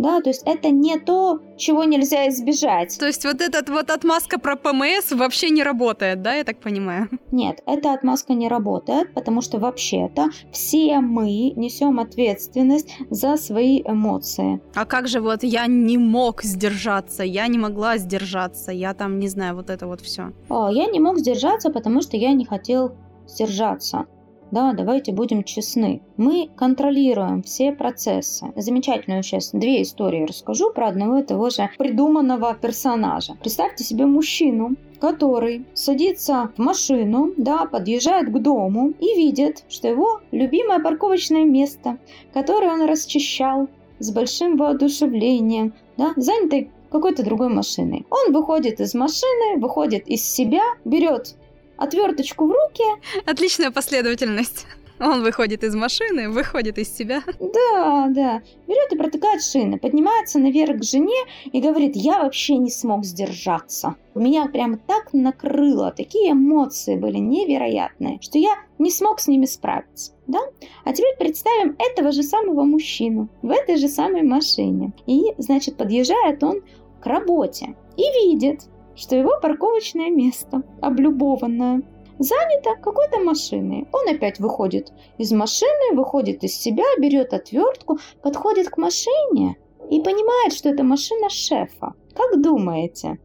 да, 0.00 0.20
то 0.22 0.30
есть 0.30 0.42
это 0.46 0.70
не 0.70 0.98
то, 0.98 1.40
чего 1.58 1.84
нельзя 1.84 2.28
избежать. 2.28 2.98
То 2.98 3.06
есть 3.06 3.24
вот 3.24 3.40
эта 3.40 3.70
вот 3.70 3.90
отмазка 3.90 4.38
про 4.38 4.56
ПМС 4.56 5.12
вообще 5.12 5.50
не 5.50 5.62
работает, 5.62 6.22
да, 6.22 6.34
я 6.34 6.44
так 6.44 6.58
понимаю? 6.58 7.08
Нет, 7.30 7.62
эта 7.66 7.92
отмазка 7.92 8.32
не 8.32 8.48
работает, 8.48 9.12
потому 9.12 9.42
что 9.42 9.58
вообще-то 9.58 10.30
все 10.52 11.00
мы 11.00 11.52
несем 11.54 12.00
ответственность 12.00 12.96
за 13.10 13.36
свои 13.36 13.82
эмоции. 13.82 14.60
А 14.74 14.86
как 14.86 15.06
же 15.06 15.20
вот 15.20 15.42
я 15.42 15.66
не 15.66 15.98
мог 15.98 16.42
сдержаться, 16.42 17.22
я 17.22 17.46
не 17.46 17.58
могла 17.58 17.98
сдержаться, 17.98 18.72
я 18.72 18.94
там, 18.94 19.18
не 19.18 19.28
знаю, 19.28 19.54
вот 19.54 19.68
это 19.68 19.86
вот 19.86 20.00
все. 20.00 20.32
О, 20.48 20.70
я 20.70 20.86
не 20.86 20.98
мог 20.98 21.18
сдержаться, 21.18 21.70
потому 21.70 22.00
что 22.00 22.16
я 22.16 22.32
не 22.32 22.46
хотел 22.46 22.94
сдержаться. 23.26 24.06
Да, 24.50 24.72
давайте 24.72 25.12
будем 25.12 25.44
честны. 25.44 26.00
Мы 26.16 26.48
контролируем 26.56 27.42
все 27.42 27.72
процессы. 27.72 28.52
Замечательную 28.56 29.22
сейчас 29.22 29.50
две 29.52 29.82
истории 29.82 30.24
расскажу 30.24 30.72
про 30.72 30.88
одного 30.88 31.18
и 31.18 31.22
того 31.22 31.50
же 31.50 31.70
придуманного 31.78 32.54
персонажа. 32.54 33.36
Представьте 33.40 33.84
себе 33.84 34.06
мужчину, 34.06 34.76
который 35.00 35.66
садится 35.74 36.50
в 36.56 36.58
машину, 36.60 37.32
да, 37.36 37.64
подъезжает 37.64 38.28
к 38.28 38.38
дому 38.38 38.92
и 39.00 39.16
видит, 39.16 39.64
что 39.68 39.88
его 39.88 40.20
любимое 40.30 40.80
парковочное 40.80 41.44
место, 41.44 41.98
которое 42.32 42.72
он 42.72 42.88
расчищал 42.88 43.68
с 43.98 44.10
большим 44.10 44.56
воодушевлением, 44.56 45.74
да, 45.96 46.12
занято 46.16 46.68
какой-то 46.90 47.24
другой 47.24 47.48
машиной. 47.48 48.06
Он 48.10 48.32
выходит 48.32 48.80
из 48.80 48.94
машины, 48.94 49.60
выходит 49.60 50.08
из 50.08 50.24
себя, 50.24 50.62
берет 50.84 51.36
отверточку 51.80 52.46
в 52.46 52.50
руки. 52.50 52.84
Отличная 53.26 53.70
последовательность. 53.70 54.66
Он 55.00 55.22
выходит 55.22 55.64
из 55.64 55.74
машины, 55.74 56.28
выходит 56.28 56.76
из 56.76 56.94
себя. 56.94 57.22
Да, 57.40 58.08
да. 58.10 58.42
Берет 58.68 58.92
и 58.92 58.96
протыкает 58.96 59.42
шины, 59.42 59.78
поднимается 59.78 60.38
наверх 60.38 60.80
к 60.80 60.84
жене 60.84 61.24
и 61.50 61.60
говорит, 61.60 61.96
я 61.96 62.22
вообще 62.22 62.58
не 62.58 62.70
смог 62.70 63.06
сдержаться. 63.06 63.96
Меня 64.14 64.46
прям 64.46 64.76
так 64.76 65.14
накрыло, 65.14 65.90
такие 65.90 66.32
эмоции 66.32 66.96
были 66.96 67.16
невероятные, 67.16 68.18
что 68.20 68.38
я 68.38 68.56
не 68.78 68.90
смог 68.90 69.20
с 69.20 69.26
ними 69.26 69.46
справиться. 69.46 70.12
Да? 70.26 70.40
А 70.84 70.92
теперь 70.92 71.16
представим 71.18 71.76
этого 71.78 72.12
же 72.12 72.22
самого 72.22 72.64
мужчину 72.64 73.30
в 73.40 73.50
этой 73.50 73.76
же 73.76 73.88
самой 73.88 74.22
машине. 74.22 74.92
И, 75.06 75.22
значит, 75.38 75.78
подъезжает 75.78 76.44
он 76.44 76.60
к 77.00 77.06
работе 77.06 77.74
и 77.96 78.02
видит, 78.02 78.64
что 78.94 79.16
его 79.16 79.32
парковочное 79.40 80.10
место, 80.10 80.62
облюбованное, 80.80 81.82
занято 82.20 82.76
какой-то 82.82 83.18
машиной. 83.20 83.88
Он 83.92 84.14
опять 84.14 84.38
выходит 84.38 84.92
из 85.18 85.32
машины, 85.32 85.94
выходит 85.96 86.44
из 86.44 86.54
себя, 86.54 86.84
берет 86.98 87.32
отвертку, 87.32 87.98
подходит 88.22 88.68
к 88.68 88.76
машине 88.76 89.56
и 89.90 90.00
понимает, 90.00 90.52
что 90.52 90.68
это 90.68 90.84
машина 90.84 91.28
шефа. 91.30 91.94
Как 92.14 92.40
думаете, 92.42 93.18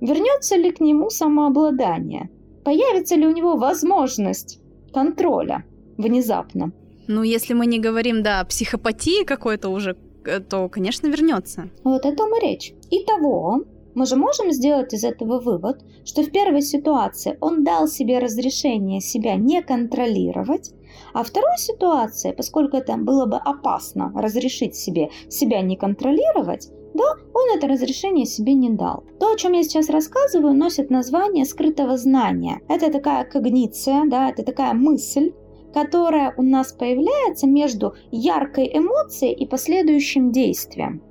вернется 0.00 0.56
ли 0.56 0.70
к 0.72 0.80
нему 0.80 1.10
самообладание? 1.10 2.30
Появится 2.64 3.14
ли 3.14 3.26
у 3.26 3.32
него 3.32 3.56
возможность 3.56 4.60
контроля 4.92 5.64
внезапно? 5.96 6.72
Ну, 7.06 7.22
если 7.22 7.54
мы 7.54 7.66
не 7.66 7.78
говорим, 7.78 8.22
да, 8.22 8.40
о 8.40 8.44
психопатии 8.44 9.24
какой-то 9.24 9.68
уже, 9.68 9.96
э, 10.24 10.40
то, 10.40 10.68
конечно, 10.68 11.06
вернется. 11.08 11.70
Вот 11.84 12.04
о 12.04 12.14
том 12.14 12.36
и 12.36 12.40
речь. 12.40 12.72
Итого, 12.90 13.64
мы 13.94 14.06
же 14.06 14.16
можем 14.16 14.52
сделать 14.52 14.92
из 14.94 15.04
этого 15.04 15.40
вывод, 15.40 15.82
что 16.04 16.22
в 16.22 16.30
первой 16.30 16.62
ситуации 16.62 17.36
он 17.40 17.64
дал 17.64 17.88
себе 17.88 18.18
разрешение 18.18 19.00
себя 19.00 19.34
не 19.34 19.62
контролировать, 19.62 20.72
а 21.12 21.22
второй 21.22 21.56
ситуации, 21.58 22.32
поскольку 22.32 22.76
это 22.76 22.96
было 22.96 23.26
бы 23.26 23.36
опасно 23.36 24.12
разрешить 24.14 24.76
себе 24.76 25.10
себя 25.28 25.60
не 25.60 25.76
контролировать, 25.76 26.70
да, 26.94 27.04
он 27.34 27.56
это 27.56 27.68
разрешение 27.68 28.26
себе 28.26 28.54
не 28.54 28.70
дал. 28.70 29.04
То, 29.18 29.32
о 29.32 29.36
чем 29.36 29.52
я 29.52 29.62
сейчас 29.62 29.88
рассказываю, 29.88 30.54
носит 30.54 30.90
название 30.90 31.44
скрытого 31.44 31.96
знания. 31.96 32.60
Это 32.68 32.90
такая 32.90 33.24
когниция, 33.24 34.04
да, 34.06 34.28
это 34.28 34.42
такая 34.42 34.74
мысль, 34.74 35.32
которая 35.72 36.34
у 36.36 36.42
нас 36.42 36.72
появляется 36.72 37.46
между 37.46 37.94
яркой 38.10 38.70
эмоцией 38.72 39.34
и 39.34 39.46
последующим 39.46 40.32
действием. 40.32 41.02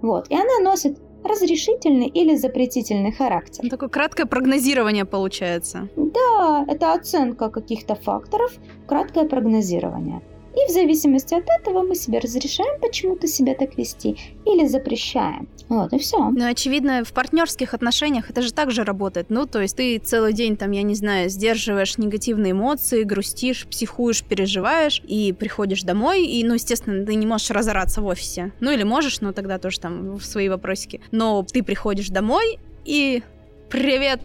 Вот, 0.00 0.28
и 0.28 0.34
она 0.34 0.58
носит 0.60 0.98
разрешительный 1.24 2.06
или 2.06 2.36
запретительный 2.36 3.12
характер. 3.12 3.68
Такое 3.68 3.88
краткое 3.88 4.26
прогнозирование 4.26 5.04
получается. 5.04 5.88
Да, 5.96 6.64
это 6.68 6.92
оценка 6.92 7.48
каких-то 7.50 7.94
факторов, 7.94 8.52
краткое 8.86 9.28
прогнозирование. 9.28 10.22
И 10.54 10.70
в 10.70 10.72
зависимости 10.72 11.34
от 11.34 11.44
этого 11.60 11.82
мы 11.82 11.94
себе 11.94 12.18
разрешаем 12.18 12.80
почему-то 12.80 13.26
себя 13.26 13.54
так 13.54 13.76
вести 13.76 14.16
или 14.44 14.66
запрещаем. 14.66 15.48
Вот 15.68 15.92
и 15.92 15.98
все. 15.98 16.18
Ну, 16.18 16.46
очевидно, 16.46 17.02
в 17.04 17.12
партнерских 17.12 17.72
отношениях 17.72 18.28
это 18.28 18.42
же 18.42 18.52
так 18.52 18.70
же 18.70 18.84
работает. 18.84 19.30
Ну, 19.30 19.46
то 19.46 19.60
есть 19.60 19.76
ты 19.76 19.98
целый 19.98 20.34
день 20.34 20.56
там, 20.56 20.70
я 20.72 20.82
не 20.82 20.94
знаю, 20.94 21.30
сдерживаешь 21.30 21.96
негативные 21.96 22.52
эмоции, 22.52 23.04
грустишь, 23.04 23.66
психуешь, 23.66 24.22
переживаешь, 24.22 25.02
и 25.06 25.32
приходишь 25.32 25.82
домой, 25.82 26.26
и, 26.26 26.44
ну, 26.44 26.54
естественно, 26.54 27.06
ты 27.06 27.14
не 27.14 27.26
можешь 27.26 27.50
разораться 27.50 28.02
в 28.02 28.06
офисе. 28.06 28.52
Ну, 28.60 28.70
или 28.70 28.82
можешь, 28.82 29.20
но 29.20 29.32
тогда 29.32 29.58
тоже 29.58 29.80
там 29.80 30.16
в 30.16 30.24
свои 30.24 30.48
вопросики. 30.50 31.00
Но 31.10 31.42
ты 31.42 31.62
приходишь 31.62 32.08
домой, 32.08 32.58
и 32.84 33.22
привет, 33.70 34.20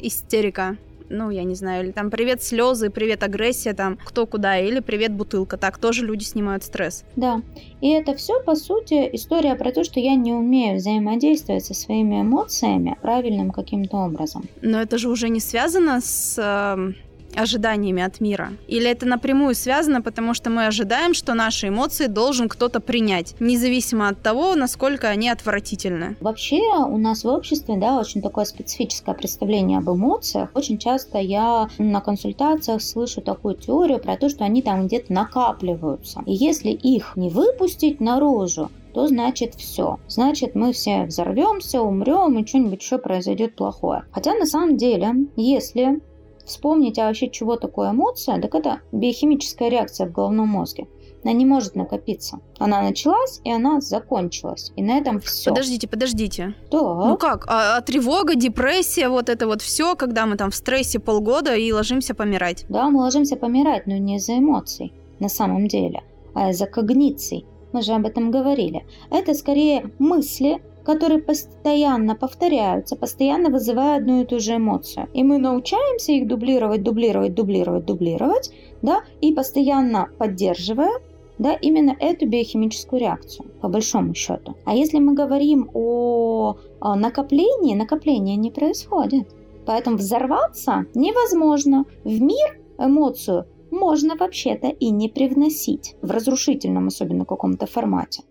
истерика 0.00 0.76
ну, 1.12 1.30
я 1.30 1.44
не 1.44 1.54
знаю, 1.54 1.84
или 1.84 1.92
там 1.92 2.10
привет 2.10 2.42
слезы, 2.42 2.90
привет 2.90 3.22
агрессия, 3.22 3.74
там 3.74 3.98
кто 4.02 4.26
куда, 4.26 4.58
или 4.58 4.80
привет 4.80 5.12
бутылка. 5.12 5.56
Так 5.56 5.78
тоже 5.78 6.04
люди 6.04 6.24
снимают 6.24 6.64
стресс. 6.64 7.04
Да. 7.16 7.42
И 7.80 7.90
это 7.90 8.14
все, 8.14 8.42
по 8.42 8.54
сути, 8.54 9.08
история 9.12 9.54
про 9.54 9.72
то, 9.72 9.84
что 9.84 10.00
я 10.00 10.14
не 10.14 10.32
умею 10.32 10.76
взаимодействовать 10.76 11.64
со 11.64 11.74
своими 11.74 12.22
эмоциями 12.22 12.96
правильным 13.02 13.50
каким-то 13.50 13.98
образом. 13.98 14.48
Но 14.62 14.80
это 14.80 14.98
же 14.98 15.08
уже 15.08 15.28
не 15.28 15.40
связано 15.40 16.00
с 16.00 16.38
эм, 16.38 16.96
ожиданиями 17.36 18.02
от 18.02 18.20
мира? 18.20 18.52
Или 18.68 18.90
это 18.90 19.06
напрямую 19.06 19.54
связано, 19.54 20.02
потому 20.02 20.34
что 20.34 20.50
мы 20.50 20.66
ожидаем, 20.66 21.14
что 21.14 21.34
наши 21.34 21.68
эмоции 21.68 22.06
должен 22.06 22.48
кто-то 22.48 22.80
принять, 22.80 23.34
независимо 23.40 24.08
от 24.08 24.22
того, 24.22 24.54
насколько 24.54 25.08
они 25.08 25.28
отвратительны? 25.28 26.16
Вообще 26.20 26.60
у 26.60 26.98
нас 26.98 27.24
в 27.24 27.28
обществе, 27.28 27.76
да, 27.76 27.98
очень 27.98 28.22
такое 28.22 28.44
специфическое 28.44 29.14
представление 29.14 29.78
об 29.78 29.90
эмоциях. 29.90 30.50
Очень 30.54 30.78
часто 30.78 31.18
я 31.18 31.68
на 31.78 32.00
консультациях 32.00 32.82
слышу 32.82 33.20
такую 33.20 33.56
теорию 33.56 33.98
про 33.98 34.16
то, 34.16 34.28
что 34.28 34.44
они 34.44 34.62
там 34.62 34.86
где-то 34.86 35.12
накапливаются. 35.12 36.22
И 36.26 36.32
если 36.32 36.70
их 36.70 37.12
не 37.16 37.30
выпустить 37.30 38.00
наружу, 38.00 38.70
то 38.92 39.06
значит 39.06 39.54
все. 39.54 39.98
Значит, 40.08 40.54
мы 40.54 40.72
все 40.72 41.04
взорвемся, 41.04 41.80
умрем, 41.80 42.38
и 42.38 42.46
что-нибудь 42.46 42.82
еще 42.82 42.98
произойдет 42.98 43.56
плохое. 43.56 44.04
Хотя 44.12 44.34
на 44.34 44.46
самом 44.46 44.76
деле, 44.76 45.14
если 45.36 46.00
вспомнить, 46.44 46.98
а 46.98 47.06
вообще 47.06 47.30
чего 47.30 47.56
такое 47.56 47.90
эмоция, 47.90 48.40
так 48.40 48.54
это 48.54 48.80
биохимическая 48.92 49.68
реакция 49.68 50.06
в 50.06 50.12
головном 50.12 50.48
мозге. 50.48 50.86
Она 51.24 51.34
не 51.34 51.46
может 51.46 51.76
накопиться. 51.76 52.40
Она 52.58 52.82
началась, 52.82 53.40
и 53.44 53.52
она 53.52 53.80
закончилась. 53.80 54.72
И 54.74 54.82
на 54.82 54.98
этом 54.98 55.20
все. 55.20 55.50
Подождите, 55.50 55.86
подождите. 55.86 56.54
Да. 56.70 56.78
Ну 56.80 57.16
как? 57.16 57.46
А, 57.48 57.76
а 57.76 57.80
тревога, 57.80 58.34
депрессия, 58.34 59.08
вот 59.08 59.28
это 59.28 59.46
вот 59.46 59.62
все, 59.62 59.94
когда 59.94 60.26
мы 60.26 60.36
там 60.36 60.50
в 60.50 60.54
стрессе 60.54 60.98
полгода 60.98 61.54
и 61.54 61.70
ложимся 61.72 62.14
помирать. 62.14 62.64
Да, 62.68 62.90
мы 62.90 63.00
ложимся 63.00 63.36
помирать, 63.36 63.86
но 63.86 63.96
не 63.96 64.16
из-за 64.16 64.38
эмоций 64.38 64.92
на 65.20 65.28
самом 65.28 65.68
деле, 65.68 66.02
а 66.34 66.50
из-за 66.50 66.66
когниций. 66.66 67.46
Мы 67.72 67.82
же 67.82 67.92
об 67.92 68.04
этом 68.04 68.30
говорили. 68.30 68.84
Это 69.10 69.34
скорее 69.34 69.92
мысли, 69.98 70.60
которые 70.84 71.20
постоянно 71.20 72.14
повторяются, 72.14 72.96
постоянно 72.96 73.50
вызывая 73.50 73.98
одну 73.98 74.22
и 74.22 74.26
ту 74.26 74.38
же 74.38 74.56
эмоцию. 74.56 75.08
И 75.14 75.22
мы 75.22 75.38
научаемся 75.38 76.12
их 76.12 76.26
дублировать, 76.26 76.82
дублировать, 76.82 77.34
дублировать, 77.34 77.84
дублировать, 77.84 78.50
да, 78.82 79.02
и 79.20 79.32
постоянно 79.32 80.08
поддерживая 80.18 80.92
да, 81.38 81.54
именно 81.54 81.96
эту 81.98 82.28
биохимическую 82.28 83.00
реакцию, 83.00 83.48
по 83.60 83.68
большому 83.68 84.14
счету. 84.14 84.54
А 84.64 84.74
если 84.74 84.98
мы 84.98 85.14
говорим 85.14 85.70
о, 85.74 86.56
о 86.80 86.94
накоплении, 86.94 87.74
накопление 87.74 88.36
не 88.36 88.50
происходит. 88.50 89.28
Поэтому 89.64 89.96
взорваться 89.96 90.86
невозможно. 90.94 91.84
В 92.04 92.20
мир 92.20 92.60
эмоцию 92.78 93.46
можно 93.70 94.16
вообще-то 94.16 94.68
и 94.68 94.90
не 94.90 95.08
привносить 95.08 95.96
в 96.02 96.10
разрушительном, 96.10 96.88
особенно 96.88 97.24
каком-то 97.24 97.66
формате. 97.66 98.22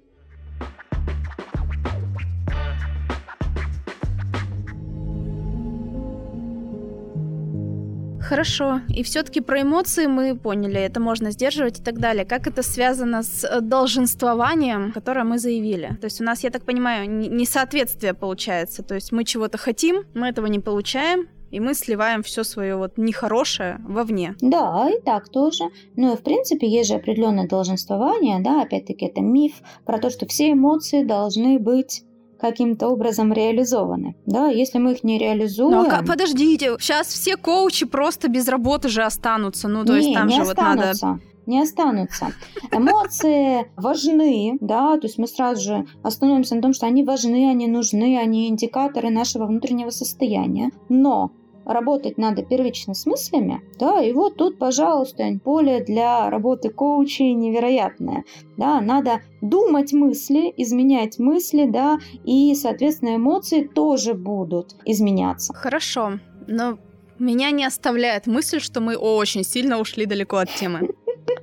Хорошо. 8.31 8.79
И 8.87 9.03
все-таки 9.03 9.41
про 9.41 9.61
эмоции 9.61 10.05
мы 10.05 10.37
поняли, 10.37 10.79
это 10.79 11.01
можно 11.01 11.31
сдерживать 11.31 11.79
и 11.79 11.83
так 11.83 11.99
далее. 11.99 12.23
Как 12.23 12.47
это 12.47 12.63
связано 12.63 13.23
с 13.23 13.43
э, 13.43 13.59
долженствованием, 13.59 14.93
которое 14.93 15.25
мы 15.25 15.37
заявили? 15.37 15.97
То 15.99 16.05
есть 16.05 16.21
у 16.21 16.23
нас, 16.23 16.41
я 16.41 16.49
так 16.49 16.63
понимаю, 16.63 17.09
несоответствие 17.09 18.13
получается. 18.13 18.83
То 18.83 18.95
есть 18.95 19.11
мы 19.11 19.25
чего-то 19.25 19.57
хотим, 19.57 20.05
мы 20.13 20.29
этого 20.29 20.45
не 20.45 20.59
получаем, 20.59 21.27
и 21.49 21.59
мы 21.59 21.73
сливаем 21.73 22.23
все 22.23 22.45
свое 22.45 22.77
вот 22.77 22.97
нехорошее 22.97 23.81
вовне. 23.85 24.35
Да, 24.39 24.89
и 24.89 25.01
так 25.01 25.27
тоже. 25.27 25.65
Ну 25.97 26.13
и 26.13 26.15
в 26.15 26.21
принципе 26.21 26.69
есть 26.69 26.87
же 26.87 26.95
определенное 26.95 27.49
долженствование, 27.49 28.39
да, 28.41 28.61
опять-таки 28.61 29.07
это 29.07 29.19
миф 29.19 29.55
про 29.85 29.99
то, 29.99 30.09
что 30.09 30.25
все 30.25 30.53
эмоции 30.53 31.03
должны 31.03 31.59
быть 31.59 32.05
каким-то 32.41 32.89
образом 32.89 33.31
реализованы. 33.31 34.15
Да, 34.25 34.47
если 34.47 34.79
мы 34.79 34.93
их 34.93 35.03
не 35.03 35.17
реализуем... 35.17 35.71
Ну, 35.71 35.89
а 35.89 36.03
подождите, 36.03 36.75
сейчас 36.79 37.07
все 37.07 37.37
коучи 37.37 37.85
просто 37.85 38.27
без 38.27 38.47
работы 38.47 38.89
же 38.89 39.03
останутся. 39.03 39.67
Ну, 39.67 39.85
то 39.85 39.93
не, 39.93 40.05
есть 40.05 40.13
там 40.13 40.27
не 40.27 40.35
же 40.35 40.41
останутся. 40.41 41.07
вот 41.07 41.11
надо 41.13 41.31
не 41.45 41.61
останутся. 41.61 42.33
Эмоции 42.71 43.71
важны, 43.75 44.57
да, 44.61 44.97
то 44.97 45.07
есть 45.07 45.17
мы 45.17 45.27
сразу 45.27 45.61
же 45.61 45.85
остановимся 46.03 46.55
на 46.55 46.61
том, 46.61 46.73
что 46.73 46.85
они 46.85 47.03
важны, 47.03 47.49
они 47.49 47.67
нужны, 47.67 48.17
они 48.17 48.47
индикаторы 48.47 49.09
нашего 49.09 49.45
внутреннего 49.45 49.89
состояния. 49.89 50.71
Но 50.87 51.31
работать 51.73 52.17
надо 52.17 52.43
первично 52.43 52.93
с 52.93 53.05
мыслями, 53.05 53.61
да, 53.79 54.01
и 54.01 54.13
вот 54.13 54.37
тут, 54.37 54.57
пожалуйста, 54.57 55.23
поле 55.43 55.83
для 55.83 56.29
работы 56.29 56.69
коучей 56.69 57.33
невероятное, 57.33 58.23
да, 58.57 58.81
надо 58.81 59.21
думать 59.41 59.93
мысли, 59.93 60.53
изменять 60.57 61.19
мысли, 61.19 61.65
да, 61.65 61.99
и, 62.23 62.53
соответственно, 62.55 63.15
эмоции 63.15 63.63
тоже 63.63 64.13
будут 64.13 64.75
изменяться. 64.85 65.53
Хорошо, 65.53 66.19
но 66.47 66.77
меня 67.19 67.51
не 67.51 67.65
оставляет 67.65 68.27
мысль, 68.27 68.59
что 68.59 68.81
мы 68.81 68.95
очень 68.95 69.43
сильно 69.43 69.79
ушли 69.79 70.05
далеко 70.05 70.37
от 70.37 70.49
темы. 70.49 70.89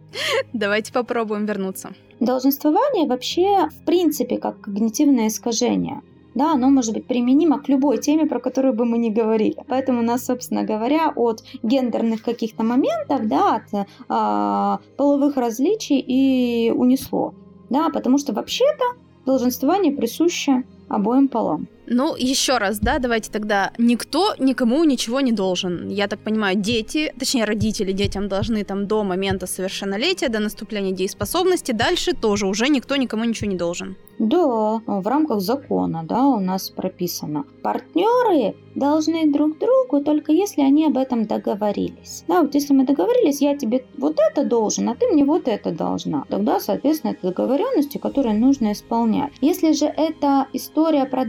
Давайте 0.53 0.93
попробуем 0.93 1.47
вернуться. 1.47 1.95
Долженствование 2.21 3.07
вообще, 3.07 3.69
в 3.69 3.85
принципе, 3.85 4.39
как 4.39 4.61
когнитивное 4.61 5.29
искажение 5.29 6.03
да, 6.39 6.53
оно 6.53 6.71
может 6.71 6.95
быть 6.95 7.07
применимо 7.07 7.61
к 7.61 7.69
любой 7.69 7.99
теме, 7.99 8.27
про 8.27 8.39
которую 8.39 8.73
бы 8.73 8.85
мы 8.85 8.97
ни 8.99 9.11
говорили. 9.11 9.57
Поэтому 9.67 10.03
нас, 10.03 10.25
собственно 10.25 10.63
говоря, 10.63 11.13
от 11.17 11.43
гендерных 11.65 12.23
каких-то 12.23 12.63
моментов, 12.63 13.27
да, 13.27 13.57
от 13.57 13.75
э, 13.75 14.97
половых 14.97 15.37
различий 15.37 15.99
и 15.99 16.71
унесло. 16.71 17.35
Да, 17.71 17.91
потому 17.91 18.19
что 18.19 18.33
вообще-то 18.33 18.85
долженствование 19.27 19.93
присуще 19.93 20.63
обоим 20.89 21.29
полам. 21.29 21.67
Ну, 21.91 22.15
еще 22.17 22.59
раз, 22.59 22.79
да, 22.81 22.99
давайте 22.99 23.31
тогда. 23.31 23.73
Никто 23.79 24.35
никому 24.39 24.85
ничего 24.85 25.21
не 25.21 25.33
должен. 25.33 25.89
Я 25.89 26.07
так 26.07 26.21
понимаю, 26.21 26.57
дети, 26.57 27.13
точнее, 27.19 27.45
родители 27.45 27.93
детям 27.93 28.29
должны 28.29 28.63
там 28.65 28.87
до 28.87 29.05
момента 29.05 29.47
совершеннолетия, 29.47 30.29
до 30.29 30.39
наступления 30.39 30.93
дееспособности, 30.93 31.73
дальше 31.73 32.13
тоже 32.13 32.47
уже 32.47 32.69
никто 32.69 32.97
никому 32.97 33.25
ничего 33.25 33.51
не 33.51 33.57
должен. 33.57 33.97
Да, 34.19 34.81
в 34.87 35.07
рамках 35.07 35.41
закона, 35.41 36.03
да, 36.05 36.27
у 36.27 36.41
нас 36.41 36.71
прописано. 36.71 37.45
Партнеры 37.63 38.57
должны 38.75 39.33
друг 39.33 39.59
другу, 39.59 40.05
только 40.05 40.33
если 40.33 40.63
они 40.63 40.87
об 40.87 40.97
этом 40.97 41.27
договорились. 41.27 42.25
Да, 42.27 42.43
вот 42.43 42.55
если 42.55 42.75
мы 42.75 42.85
договорились, 42.85 43.41
я 43.41 43.57
тебе 43.57 43.85
вот 43.97 44.19
это 44.19 44.45
должен, 44.45 44.89
а 44.89 44.97
ты 44.97 45.07
мне 45.07 45.25
вот 45.25 45.47
это 45.47 45.71
должна. 45.71 46.25
Тогда, 46.29 46.59
соответственно, 46.59 47.13
это 47.13 47.29
договоренности, 47.29 47.99
которые 47.99 48.37
нужно 48.37 48.73
исполнять. 48.73 49.33
Если 49.41 49.73
же 49.73 49.87
это 49.87 50.47
история 50.53 51.05
про 51.05 51.25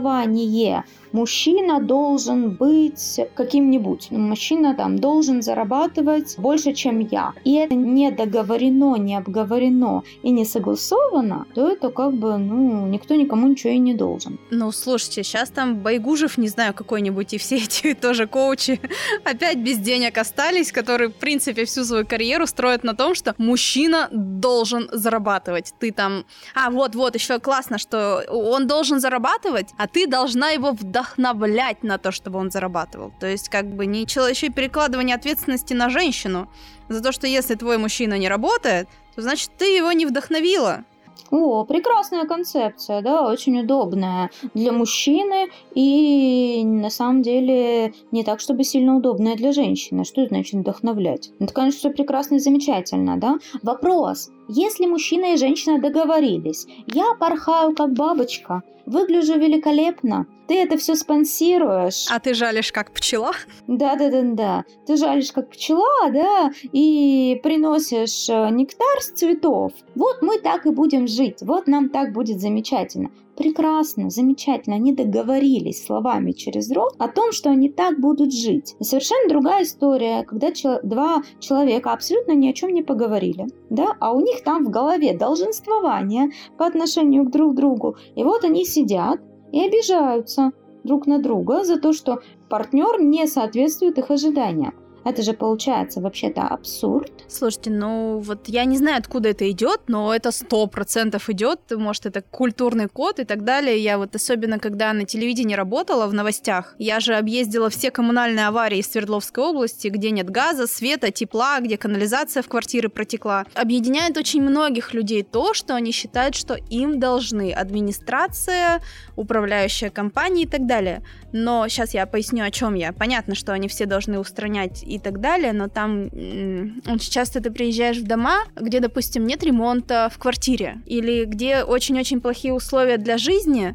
долженствование, 0.00 0.84
мужчина 1.12 1.80
должен 1.80 2.50
быть 2.50 3.20
каким-нибудь. 3.34 4.08
Ну, 4.10 4.18
мужчина 4.18 4.74
там 4.74 4.98
должен 4.98 5.42
зарабатывать 5.42 6.38
больше, 6.38 6.72
чем 6.72 7.00
я. 7.00 7.32
И 7.44 7.54
это 7.54 7.74
не 7.74 8.10
договорено, 8.10 8.96
не 8.96 9.16
обговорено 9.16 10.02
и 10.22 10.30
не 10.30 10.44
согласовано, 10.44 11.46
то 11.54 11.68
это 11.68 11.90
как 11.90 12.14
бы, 12.14 12.38
ну, 12.38 12.86
никто 12.86 13.14
никому 13.14 13.48
ничего 13.48 13.72
и 13.72 13.78
не 13.78 13.94
должен. 13.94 14.38
Ну, 14.50 14.72
слушайте, 14.72 15.22
сейчас 15.22 15.50
там 15.50 15.76
Байгужев, 15.76 16.38
не 16.38 16.48
знаю, 16.48 16.74
какой-нибудь, 16.74 17.34
и 17.34 17.38
все 17.38 17.56
эти 17.64 17.94
тоже 17.94 18.26
коучи 18.26 18.80
опять 19.24 19.58
без 19.58 19.78
денег 19.78 20.18
остались, 20.18 20.72
которые, 20.72 21.08
в 21.08 21.14
принципе, 21.14 21.64
всю 21.64 21.84
свою 21.84 22.06
карьеру 22.06 22.46
строят 22.46 22.84
на 22.84 22.94
том, 22.94 23.14
что 23.14 23.34
мужчина 23.38 24.08
должен 24.12 24.88
зарабатывать. 24.92 25.74
Ты 25.78 25.92
там... 25.92 26.24
А, 26.54 26.70
вот-вот, 26.70 27.14
еще 27.14 27.38
классно, 27.38 27.78
что 27.78 28.24
он 28.28 28.66
должен 28.66 29.00
зарабатывать, 29.00 29.70
а 29.76 29.86
ты 29.86 30.06
должна 30.06 30.50
его 30.50 30.72
вдохновлять 30.72 31.01
вдохновлять 31.02 31.82
на 31.82 31.98
то, 31.98 32.12
чтобы 32.12 32.38
он 32.38 32.50
зарабатывал. 32.50 33.12
То 33.20 33.26
есть, 33.26 33.48
как 33.48 33.66
бы, 33.66 33.86
не 33.86 34.02
еще 34.02 34.30
и 34.30 34.50
перекладывание 34.50 35.16
ответственности 35.16 35.74
на 35.74 35.90
женщину. 35.90 36.48
За 36.88 37.02
то, 37.02 37.12
что 37.12 37.26
если 37.26 37.54
твой 37.54 37.78
мужчина 37.78 38.18
не 38.18 38.28
работает, 38.28 38.88
то 39.14 39.22
значит 39.22 39.50
ты 39.58 39.76
его 39.76 39.92
не 39.92 40.06
вдохновила. 40.06 40.84
О, 41.30 41.64
прекрасная 41.64 42.24
концепция, 42.26 43.00
да, 43.00 43.26
очень 43.26 43.60
удобная 43.60 44.30
для 44.54 44.70
мужчины 44.70 45.48
и 45.74 46.62
на 46.64 46.90
самом 46.90 47.22
деле 47.22 47.94
не 48.10 48.22
так, 48.22 48.40
чтобы 48.40 48.64
сильно 48.64 48.96
удобная 48.96 49.34
для 49.34 49.52
женщины. 49.52 50.04
Что 50.04 50.26
значит 50.26 50.54
вдохновлять? 50.54 51.30
Это, 51.40 51.52
конечно, 51.54 51.78
все 51.78 51.90
прекрасно 51.90 52.34
и 52.34 52.38
замечательно, 52.38 53.16
да? 53.16 53.38
Вопрос. 53.62 54.30
Если 54.48 54.86
мужчина 54.86 55.32
и 55.32 55.38
женщина 55.38 55.80
договорились, 55.80 56.66
я 56.86 57.14
порхаю 57.18 57.74
как 57.74 57.92
бабочка, 57.94 58.62
выгляжу 58.84 59.38
великолепно, 59.38 60.26
ты 60.52 60.58
это 60.58 60.76
все 60.76 60.96
спонсируешь. 60.96 62.08
А 62.10 62.20
ты 62.20 62.34
жалишь 62.34 62.72
как 62.72 62.92
пчела? 62.92 63.32
Да-да-да-да. 63.68 64.64
Ты 64.86 64.98
жалишь 64.98 65.32
как 65.32 65.48
пчела, 65.48 66.10
да, 66.12 66.50
и 66.72 67.40
приносишь 67.42 68.28
э, 68.28 68.50
нектар 68.50 69.00
с 69.00 69.12
цветов. 69.12 69.72
Вот 69.94 70.20
мы 70.20 70.38
так 70.38 70.66
и 70.66 70.70
будем 70.70 71.08
жить, 71.08 71.38
вот 71.40 71.68
нам 71.68 71.88
так 71.88 72.12
будет 72.12 72.38
замечательно. 72.38 73.10
Прекрасно, 73.34 74.10
замечательно, 74.10 74.76
они 74.76 74.92
договорились 74.92 75.86
словами 75.86 76.32
через 76.32 76.70
рот 76.70 76.96
о 76.98 77.08
том, 77.08 77.32
что 77.32 77.48
они 77.48 77.70
так 77.70 77.98
будут 77.98 78.30
жить. 78.34 78.76
И 78.78 78.84
совершенно 78.84 79.30
другая 79.30 79.62
история, 79.62 80.22
когда 80.24 80.52
чел- 80.52 80.80
два 80.82 81.22
человека 81.40 81.94
абсолютно 81.94 82.32
ни 82.32 82.46
о 82.48 82.52
чем 82.52 82.74
не 82.74 82.82
поговорили, 82.82 83.46
да, 83.70 83.96
а 84.00 84.12
у 84.12 84.20
них 84.20 84.44
там 84.44 84.66
в 84.66 84.68
голове 84.68 85.16
долженствование 85.16 86.28
по 86.58 86.66
отношению 86.66 87.24
к 87.24 87.30
друг 87.30 87.54
другу. 87.54 87.96
И 88.16 88.22
вот 88.22 88.44
они 88.44 88.66
сидят 88.66 89.18
и 89.52 89.60
обижаются 89.60 90.50
друг 90.82 91.06
на 91.06 91.18
друга 91.18 91.64
за 91.64 91.78
то, 91.78 91.92
что 91.92 92.20
партнер 92.48 93.00
не 93.00 93.26
соответствует 93.26 93.98
их 93.98 94.10
ожиданиям. 94.10 94.74
Это 95.04 95.22
же 95.22 95.32
получается 95.32 96.00
вообще-то 96.00 96.42
абсурд. 96.42 97.12
Слушайте, 97.28 97.70
ну 97.70 98.18
вот 98.18 98.48
я 98.48 98.64
не 98.64 98.76
знаю, 98.78 98.98
откуда 98.98 99.30
это 99.30 99.50
идет, 99.50 99.82
но 99.88 100.14
это 100.14 100.30
сто 100.30 100.66
процентов 100.66 101.28
идет. 101.28 101.60
Может, 101.70 102.06
это 102.06 102.22
культурный 102.22 102.88
код 102.88 103.18
и 103.18 103.24
так 103.24 103.44
далее. 103.44 103.78
Я 103.78 103.98
вот 103.98 104.14
особенно, 104.14 104.58
когда 104.58 104.92
на 104.92 105.04
телевидении 105.04 105.54
работала 105.54 106.06
в 106.06 106.14
новостях, 106.14 106.74
я 106.78 107.00
же 107.00 107.14
объездила 107.14 107.68
все 107.70 107.90
коммунальные 107.90 108.46
аварии 108.46 108.82
в 108.82 108.86
Свердловской 108.86 109.44
области, 109.44 109.88
где 109.88 110.10
нет 110.10 110.30
газа, 110.30 110.66
света, 110.66 111.10
тепла, 111.10 111.60
где 111.60 111.76
канализация 111.76 112.42
в 112.42 112.48
квартиры 112.48 112.88
протекла. 112.88 113.44
Объединяет 113.54 114.16
очень 114.16 114.42
многих 114.42 114.94
людей 114.94 115.22
то, 115.22 115.54
что 115.54 115.74
они 115.74 115.90
считают, 115.90 116.34
что 116.34 116.54
им 116.70 117.00
должны 117.00 117.52
администрация, 117.52 118.80
управляющая 119.16 119.90
компания 119.90 120.44
и 120.44 120.48
так 120.48 120.66
далее. 120.66 121.02
Но 121.32 121.66
сейчас 121.68 121.94
я 121.94 122.06
поясню, 122.06 122.44
о 122.44 122.50
чем 122.50 122.74
я. 122.74 122.92
Понятно, 122.92 123.34
что 123.34 123.52
они 123.52 123.68
все 123.68 123.86
должны 123.86 124.18
устранять 124.18 124.84
и 124.92 124.98
так 124.98 125.20
далее, 125.20 125.52
но 125.52 125.68
там 125.68 126.04
очень 126.04 127.10
часто 127.10 127.40
ты 127.40 127.50
приезжаешь 127.50 127.98
в 127.98 128.06
дома, 128.06 128.44
где, 128.56 128.80
допустим, 128.80 129.26
нет 129.26 129.42
ремонта 129.42 130.10
в 130.12 130.18
квартире, 130.18 130.82
или 130.86 131.24
где 131.24 131.62
очень-очень 131.62 132.20
плохие 132.20 132.52
условия 132.52 132.98
для 132.98 133.16
жизни, 133.16 133.74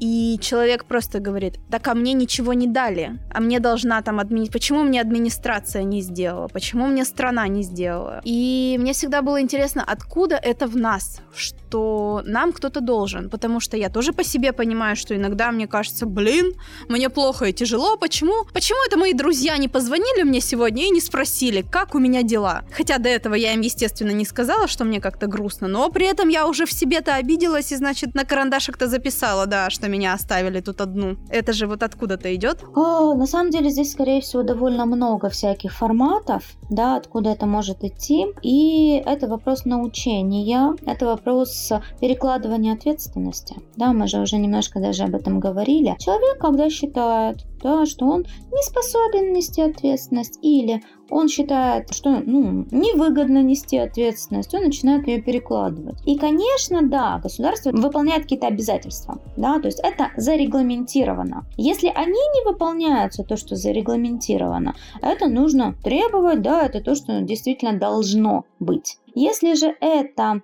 и 0.00 0.38
человек 0.40 0.86
просто 0.86 1.20
говорит, 1.20 1.58
так 1.70 1.86
а 1.86 1.94
мне 1.94 2.14
ничего 2.14 2.54
не 2.54 2.66
дали, 2.66 3.18
а 3.30 3.40
мне 3.40 3.60
должна 3.60 4.00
там 4.02 4.18
админи... 4.18 4.48
Почему 4.48 4.82
мне 4.82 5.00
администрация 5.00 5.82
не 5.82 6.00
сделала? 6.00 6.48
Почему 6.48 6.86
мне 6.86 7.04
страна 7.04 7.46
не 7.48 7.62
сделала? 7.62 8.22
И 8.24 8.76
мне 8.80 8.94
всегда 8.94 9.20
было 9.20 9.40
интересно, 9.40 9.84
откуда 9.86 10.36
это 10.36 10.66
в 10.66 10.76
нас, 10.76 11.20
что 11.34 12.22
нам 12.24 12.52
кто-то 12.52 12.80
должен, 12.80 13.28
потому 13.28 13.60
что 13.60 13.76
я 13.76 13.90
тоже 13.90 14.12
по 14.12 14.24
себе 14.24 14.52
понимаю, 14.52 14.96
что 14.96 15.14
иногда 15.14 15.50
мне 15.52 15.66
кажется, 15.66 16.06
блин, 16.06 16.54
мне 16.88 17.10
плохо 17.10 17.44
и 17.44 17.52
тяжело, 17.52 17.96
почему? 17.98 18.46
Почему 18.54 18.78
это 18.86 18.96
мои 18.96 19.12
друзья 19.12 19.58
не 19.58 19.68
позвонили 19.68 20.22
мне 20.22 20.40
сегодня 20.40 20.86
и 20.86 20.90
не 20.90 21.00
спросили, 21.00 21.62
как 21.62 21.94
у 21.94 21.98
меня 21.98 22.22
дела? 22.22 22.62
Хотя 22.72 22.96
до 22.98 23.10
этого 23.10 23.34
я 23.34 23.52
им, 23.52 23.60
естественно, 23.60 24.10
не 24.10 24.24
сказала, 24.24 24.66
что 24.66 24.84
мне 24.84 25.00
как-то 25.00 25.26
грустно, 25.26 25.68
но 25.68 25.90
при 25.90 26.06
этом 26.06 26.28
я 26.30 26.46
уже 26.46 26.64
в 26.64 26.72
себе-то 26.72 27.14
обиделась 27.14 27.70
и, 27.72 27.76
значит, 27.76 28.14
на 28.14 28.24
карандашик-то 28.24 28.86
записала, 28.86 29.44
да, 29.46 29.68
что 29.68 29.89
меня 29.90 30.14
оставили 30.14 30.60
тут 30.60 30.80
одну. 30.80 31.16
Это 31.28 31.52
же 31.52 31.66
вот 31.66 31.82
откуда-то 31.82 32.34
идет? 32.34 32.64
О, 32.74 33.14
на 33.14 33.26
самом 33.26 33.50
деле 33.50 33.70
здесь, 33.70 33.92
скорее 33.92 34.20
всего, 34.20 34.42
довольно 34.42 34.86
много 34.86 35.28
всяких 35.28 35.72
форматов, 35.72 36.42
да, 36.70 36.96
откуда 36.96 37.30
это 37.30 37.46
может 37.46 37.84
идти. 37.84 38.26
И 38.42 39.02
это 39.04 39.26
вопрос 39.26 39.64
научения, 39.64 40.74
это 40.86 41.06
вопрос 41.06 41.72
перекладывания 42.00 42.74
ответственности. 42.74 43.56
Да, 43.76 43.92
мы 43.92 44.06
же 44.06 44.20
уже 44.20 44.36
немножко 44.36 44.80
даже 44.80 45.04
об 45.04 45.14
этом 45.14 45.40
говорили. 45.40 45.96
Человек, 45.98 46.38
когда 46.38 46.70
считает, 46.70 47.44
да, 47.62 47.86
что 47.86 48.06
он 48.06 48.26
не 48.52 48.62
способен 48.62 49.32
нести 49.32 49.62
ответственность 49.62 50.38
или 50.42 50.82
он 51.10 51.28
считает, 51.28 51.92
что 51.92 52.22
ну, 52.24 52.66
невыгодно 52.70 53.42
нести 53.42 53.76
ответственность, 53.76 54.54
он 54.54 54.64
начинает 54.64 55.06
ее 55.08 55.20
перекладывать. 55.20 55.98
И, 56.06 56.16
конечно, 56.16 56.82
да, 56.82 57.18
государство 57.22 57.70
выполняет 57.72 58.22
какие-то 58.22 58.46
обязательства, 58.46 59.18
да, 59.36 59.58
то 59.58 59.66
есть 59.66 59.80
это 59.80 60.10
зарегламентировано. 60.16 61.46
Если 61.56 61.88
они 61.88 62.12
не 62.12 62.44
выполняются, 62.44 63.24
то, 63.24 63.36
что 63.36 63.56
зарегламентировано, 63.56 64.74
это 65.02 65.28
нужно 65.28 65.74
требовать, 65.82 66.42
да, 66.42 66.62
это 66.62 66.80
то, 66.80 66.94
что 66.94 67.20
действительно 67.20 67.78
должно 67.78 68.44
быть. 68.60 68.98
Если 69.14 69.54
же 69.54 69.74
это 69.80 70.42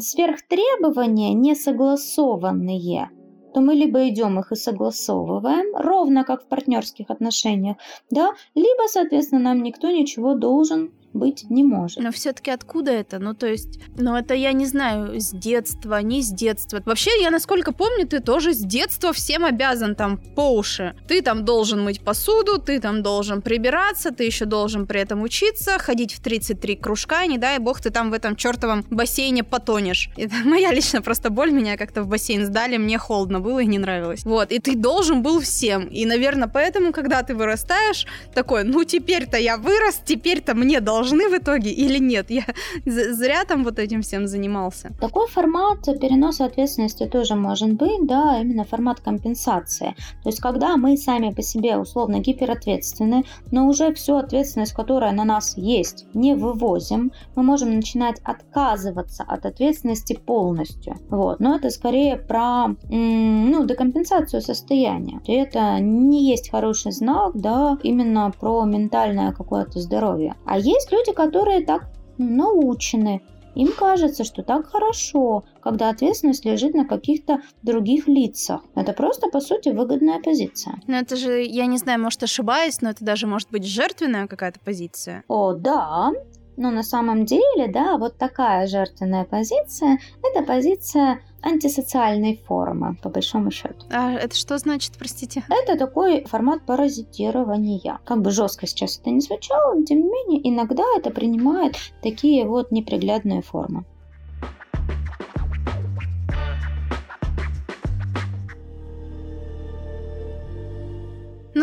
сверхтребования 0.00 1.34
не 1.34 1.54
согласованные, 1.54 3.10
то 3.54 3.60
мы 3.60 3.74
либо 3.74 4.08
идем 4.08 4.38
их 4.38 4.52
и 4.52 4.56
согласовываем, 4.56 5.74
ровно 5.76 6.24
как 6.24 6.42
в 6.42 6.46
партнерских 6.46 7.10
отношениях, 7.10 7.76
да, 8.10 8.32
либо, 8.54 8.88
соответственно, 8.88 9.40
нам 9.40 9.62
никто 9.62 9.90
ничего 9.90 10.34
должен 10.34 10.92
быть 11.12 11.44
не 11.50 11.64
может. 11.64 11.98
Но 11.98 12.12
все-таки 12.12 12.50
откуда 12.50 12.92
это? 12.92 13.18
Ну, 13.18 13.34
то 13.34 13.46
есть, 13.46 13.80
ну, 13.96 14.16
это 14.16 14.34
я 14.34 14.52
не 14.52 14.66
знаю, 14.66 15.20
с 15.20 15.30
детства, 15.30 16.00
не 16.02 16.22
с 16.22 16.28
детства. 16.28 16.82
Вообще, 16.84 17.10
я 17.20 17.30
насколько 17.30 17.72
помню, 17.72 18.06
ты 18.06 18.20
тоже 18.20 18.52
с 18.52 18.58
детства 18.58 19.12
всем 19.12 19.44
обязан 19.44 19.94
там 19.94 20.18
по 20.18 20.54
уши. 20.54 20.94
Ты 21.08 21.22
там 21.22 21.44
должен 21.44 21.82
мыть 21.82 22.00
посуду, 22.00 22.58
ты 22.58 22.80
там 22.80 23.02
должен 23.02 23.42
прибираться, 23.42 24.10
ты 24.10 24.24
еще 24.24 24.44
должен 24.44 24.86
при 24.86 25.00
этом 25.00 25.22
учиться, 25.22 25.78
ходить 25.78 26.12
в 26.12 26.20
33 26.20 26.76
кружка, 26.76 27.26
не 27.26 27.38
дай 27.38 27.58
бог 27.58 27.80
ты 27.80 27.90
там 27.90 28.10
в 28.10 28.14
этом 28.14 28.36
чертовом 28.36 28.84
бассейне 28.90 29.44
потонешь. 29.44 30.10
Это 30.16 30.34
моя 30.44 30.72
лично 30.72 31.02
просто 31.02 31.30
боль, 31.30 31.50
меня 31.50 31.76
как-то 31.76 32.02
в 32.02 32.08
бассейн 32.08 32.46
сдали, 32.46 32.76
мне 32.76 32.98
холодно 32.98 33.40
было 33.40 33.60
и 33.60 33.66
не 33.66 33.78
нравилось. 33.78 34.24
Вот, 34.24 34.52
и 34.52 34.58
ты 34.58 34.76
должен 34.76 35.22
был 35.22 35.40
всем. 35.40 35.86
И, 35.86 36.06
наверное, 36.06 36.48
поэтому, 36.48 36.92
когда 36.92 37.22
ты 37.22 37.34
вырастаешь, 37.34 38.06
такой, 38.34 38.64
ну 38.64 38.84
теперь-то 38.84 39.36
я 39.36 39.56
вырос, 39.56 40.00
теперь-то 40.04 40.54
мне 40.54 40.80
должны 41.08 41.28
в 41.28 41.40
итоге 41.40 41.70
или 41.70 41.98
нет? 41.98 42.30
Я 42.30 42.44
зря 42.86 43.44
там 43.44 43.64
вот 43.64 43.78
этим 43.78 44.02
всем 44.02 44.26
занимался. 44.26 44.92
Такой 45.00 45.28
формат 45.28 45.84
переноса 46.00 46.44
ответственности 46.44 47.06
тоже 47.06 47.34
может 47.34 47.72
быть, 47.72 48.06
да, 48.06 48.40
именно 48.40 48.64
формат 48.64 49.00
компенсации. 49.00 49.94
То 50.22 50.28
есть, 50.28 50.40
когда 50.40 50.76
мы 50.76 50.96
сами 50.96 51.30
по 51.30 51.42
себе 51.42 51.76
условно 51.76 52.20
гиперответственны, 52.20 53.24
но 53.50 53.68
уже 53.68 53.92
всю 53.94 54.16
ответственность, 54.16 54.72
которая 54.72 55.12
на 55.12 55.24
нас 55.24 55.56
есть, 55.56 56.06
не 56.14 56.34
вывозим, 56.34 57.12
мы 57.36 57.42
можем 57.42 57.74
начинать 57.74 58.20
отказываться 58.24 59.24
от 59.28 59.46
ответственности 59.46 60.14
полностью. 60.14 60.96
Вот. 61.10 61.40
Но 61.40 61.56
это 61.56 61.70
скорее 61.70 62.16
про 62.16 62.68
ну, 62.88 63.66
декомпенсацию 63.66 64.42
состояния. 64.42 65.20
И 65.26 65.32
это 65.32 65.78
не 65.80 66.30
есть 66.30 66.50
хороший 66.50 66.92
знак, 66.92 67.32
да, 67.34 67.78
именно 67.82 68.32
про 68.38 68.64
ментальное 68.64 69.32
какое-то 69.32 69.80
здоровье. 69.80 70.34
А 70.44 70.58
есть 70.58 70.87
люди, 70.92 71.12
которые 71.12 71.64
так 71.64 71.88
научены, 72.18 73.22
им 73.54 73.72
кажется, 73.72 74.24
что 74.24 74.42
так 74.42 74.66
хорошо, 74.70 75.44
когда 75.60 75.88
ответственность 75.88 76.44
лежит 76.44 76.74
на 76.74 76.86
каких-то 76.86 77.40
других 77.62 78.06
лицах. 78.06 78.60
Это 78.76 78.92
просто, 78.92 79.28
по 79.28 79.40
сути, 79.40 79.70
выгодная 79.70 80.20
позиция. 80.20 80.80
Но 80.86 80.96
это 80.98 81.16
же, 81.16 81.42
я 81.42 81.66
не 81.66 81.78
знаю, 81.78 82.00
может 82.00 82.22
ошибаюсь, 82.22 82.80
но 82.80 82.90
это 82.90 83.04
даже 83.04 83.26
может 83.26 83.50
быть 83.50 83.64
жертвенная 83.66 84.28
какая-то 84.28 84.60
позиция. 84.60 85.24
О, 85.26 85.54
да, 85.54 86.12
но 86.56 86.70
на 86.70 86.82
самом 86.82 87.24
деле, 87.24 87.68
да, 87.68 87.98
вот 87.98 88.16
такая 88.18 88.66
жертвенная 88.66 89.24
позиция– 89.24 89.98
это 90.22 90.44
позиция 90.44 91.20
антисоциальной 91.42 92.40
формы, 92.46 92.96
по 93.02 93.08
большому 93.08 93.50
счету. 93.50 93.86
А 93.90 94.12
это 94.12 94.34
что 94.34 94.58
значит, 94.58 94.92
простите? 94.98 95.44
Это 95.48 95.78
такой 95.78 96.24
формат 96.24 96.64
паразитирования. 96.66 98.00
Как 98.04 98.22
бы 98.22 98.30
жестко 98.30 98.66
сейчас 98.66 98.98
это 98.98 99.10
не 99.10 99.20
звучало, 99.20 99.74
но 99.74 99.84
тем 99.84 100.00
не 100.00 100.08
менее 100.08 100.48
иногда 100.50 100.84
это 100.96 101.10
принимает 101.10 101.76
такие 102.02 102.46
вот 102.46 102.70
неприглядные 102.70 103.42
формы. 103.42 103.84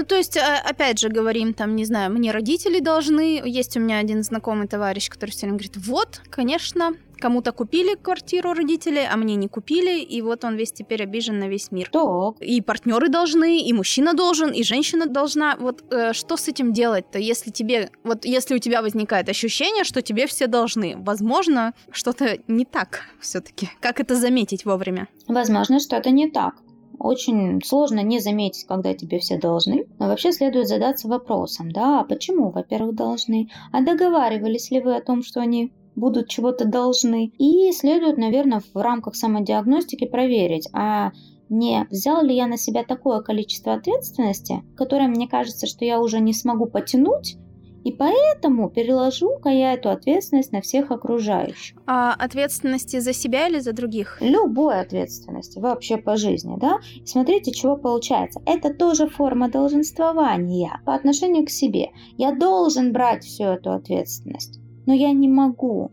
То 0.06 0.16
есть, 0.16 0.38
а, 0.38 0.60
опять 0.64 1.00
же, 1.00 1.10
говорим 1.10 1.54
там, 1.54 1.76
не 1.76 1.86
знаю, 1.86 2.12
мне 2.12 2.32
родители 2.32 2.80
должны. 2.80 3.42
Есть 3.46 3.78
у 3.78 3.80
меня 3.80 3.98
один 3.98 4.24
знакомый 4.24 4.68
товарищ, 4.68 5.10
который 5.10 5.32
все 5.32 5.42
время 5.42 5.58
говорит, 5.58 5.78
вот, 5.78 6.22
конечно, 6.30 6.94
кому-то 7.18 7.52
купили 7.52 7.96
квартиру 7.96 8.54
родители, 8.54 9.08
а 9.10 9.16
мне 9.18 9.36
не 9.36 9.48
купили, 9.48 10.00
и 10.00 10.22
вот 10.22 10.44
он 10.44 10.56
весь 10.56 10.72
теперь 10.72 11.04
обижен 11.04 11.40
на 11.40 11.48
весь 11.48 11.72
мир. 11.72 11.90
Так. 11.92 12.42
И 12.42 12.62
партнеры 12.62 13.10
должны, 13.10 13.62
и 13.62 13.74
мужчина 13.74 14.14
должен, 14.14 14.52
и 14.52 14.64
женщина 14.64 15.06
должна. 15.06 15.56
Вот 15.58 15.84
э, 15.92 16.14
что 16.14 16.38
с 16.38 16.48
этим 16.48 16.74
делать-то, 16.74 17.20
если 17.20 17.52
тебе, 17.52 17.90
вот 18.04 18.26
если 18.26 18.56
у 18.56 18.60
тебя 18.60 18.82
возникает 18.82 19.30
ощущение, 19.30 19.84
что 19.84 20.02
тебе 20.02 20.28
все 20.28 20.48
должны, 20.48 20.96
возможно, 20.98 21.74
что-то 21.92 22.38
не 22.48 22.66
так 22.66 23.02
все-таки. 23.20 23.70
Как 23.80 24.00
это 24.00 24.16
заметить 24.16 24.66
вовремя? 24.66 25.08
Возможно, 25.28 25.80
что-то 25.80 26.12
не 26.12 26.30
так. 26.30 26.56
Очень 27.00 27.62
сложно 27.64 28.02
не 28.02 28.20
заметить, 28.20 28.66
когда 28.66 28.94
тебе 28.94 29.20
все 29.20 29.38
должны. 29.38 29.86
Но 30.00 30.08
вообще 30.08 30.32
следует 30.32 30.68
задаться 30.68 31.08
вопросом, 31.08 31.72
да, 31.72 32.02
а 32.02 32.04
почему, 32.04 32.52
во-первых, 32.52 32.96
должны? 32.96 33.50
А 33.72 33.82
договаривались 33.82 34.72
ли 34.72 34.82
вы 34.82 34.96
о 34.96 35.02
том, 35.02 35.24
что 35.24 35.42
они 35.42 35.72
будут 35.96 36.30
чего-то 36.30 36.66
должны? 36.66 37.32
И 37.38 37.72
следует, 37.72 38.18
наверное, 38.18 38.62
в 38.74 38.82
рамках 38.82 39.16
самодиагностики 39.16 40.06
проверить, 40.06 40.68
а 40.74 41.12
не 41.50 41.86
взял 41.90 42.24
ли 42.24 42.36
я 42.36 42.48
на 42.48 42.58
себя 42.58 42.84
такое 42.84 43.22
количество 43.22 43.74
ответственности, 43.74 44.64
которое 44.76 45.08
мне 45.08 45.28
кажется, 45.28 45.68
что 45.68 45.86
я 45.86 46.02
уже 46.02 46.20
не 46.20 46.34
смогу 46.34 46.66
потянуть, 46.66 47.38
и 47.86 47.92
поэтому 47.92 48.72
переложу-ка 48.72 49.50
я 49.50 49.74
эту 49.74 49.92
ответственность 49.92 50.52
на 50.52 50.62
всех 50.62 50.90
окружающих. 50.90 51.78
А 51.86 52.16
ответственности 52.16 53.00
за 53.00 53.14
себя 53.14 53.48
или 53.48 53.60
за 53.60 53.74
других? 53.74 54.18
Любой 54.22 54.82
ответственности, 54.82 55.60
вообще 55.60 55.98
по 55.98 56.18
жизни, 56.18 56.58
да? 56.60 56.80
И 56.96 57.06
смотрите, 57.06 57.52
чего 57.52 57.78
получается. 57.78 58.42
Это 58.48 58.74
тоже 58.74 59.08
форма 59.08 59.50
долженствования 59.50 60.82
по 60.84 60.96
отношению 60.96 61.46
к 61.46 61.52
себе. 61.52 61.92
Я 62.18 62.34
должен 62.34 62.92
брать 62.92 63.24
всю 63.24 63.44
эту 63.44 63.72
ответственность, 63.72 64.60
но 64.88 64.94
я 64.94 65.12
не 65.12 65.30
могу. 65.30 65.92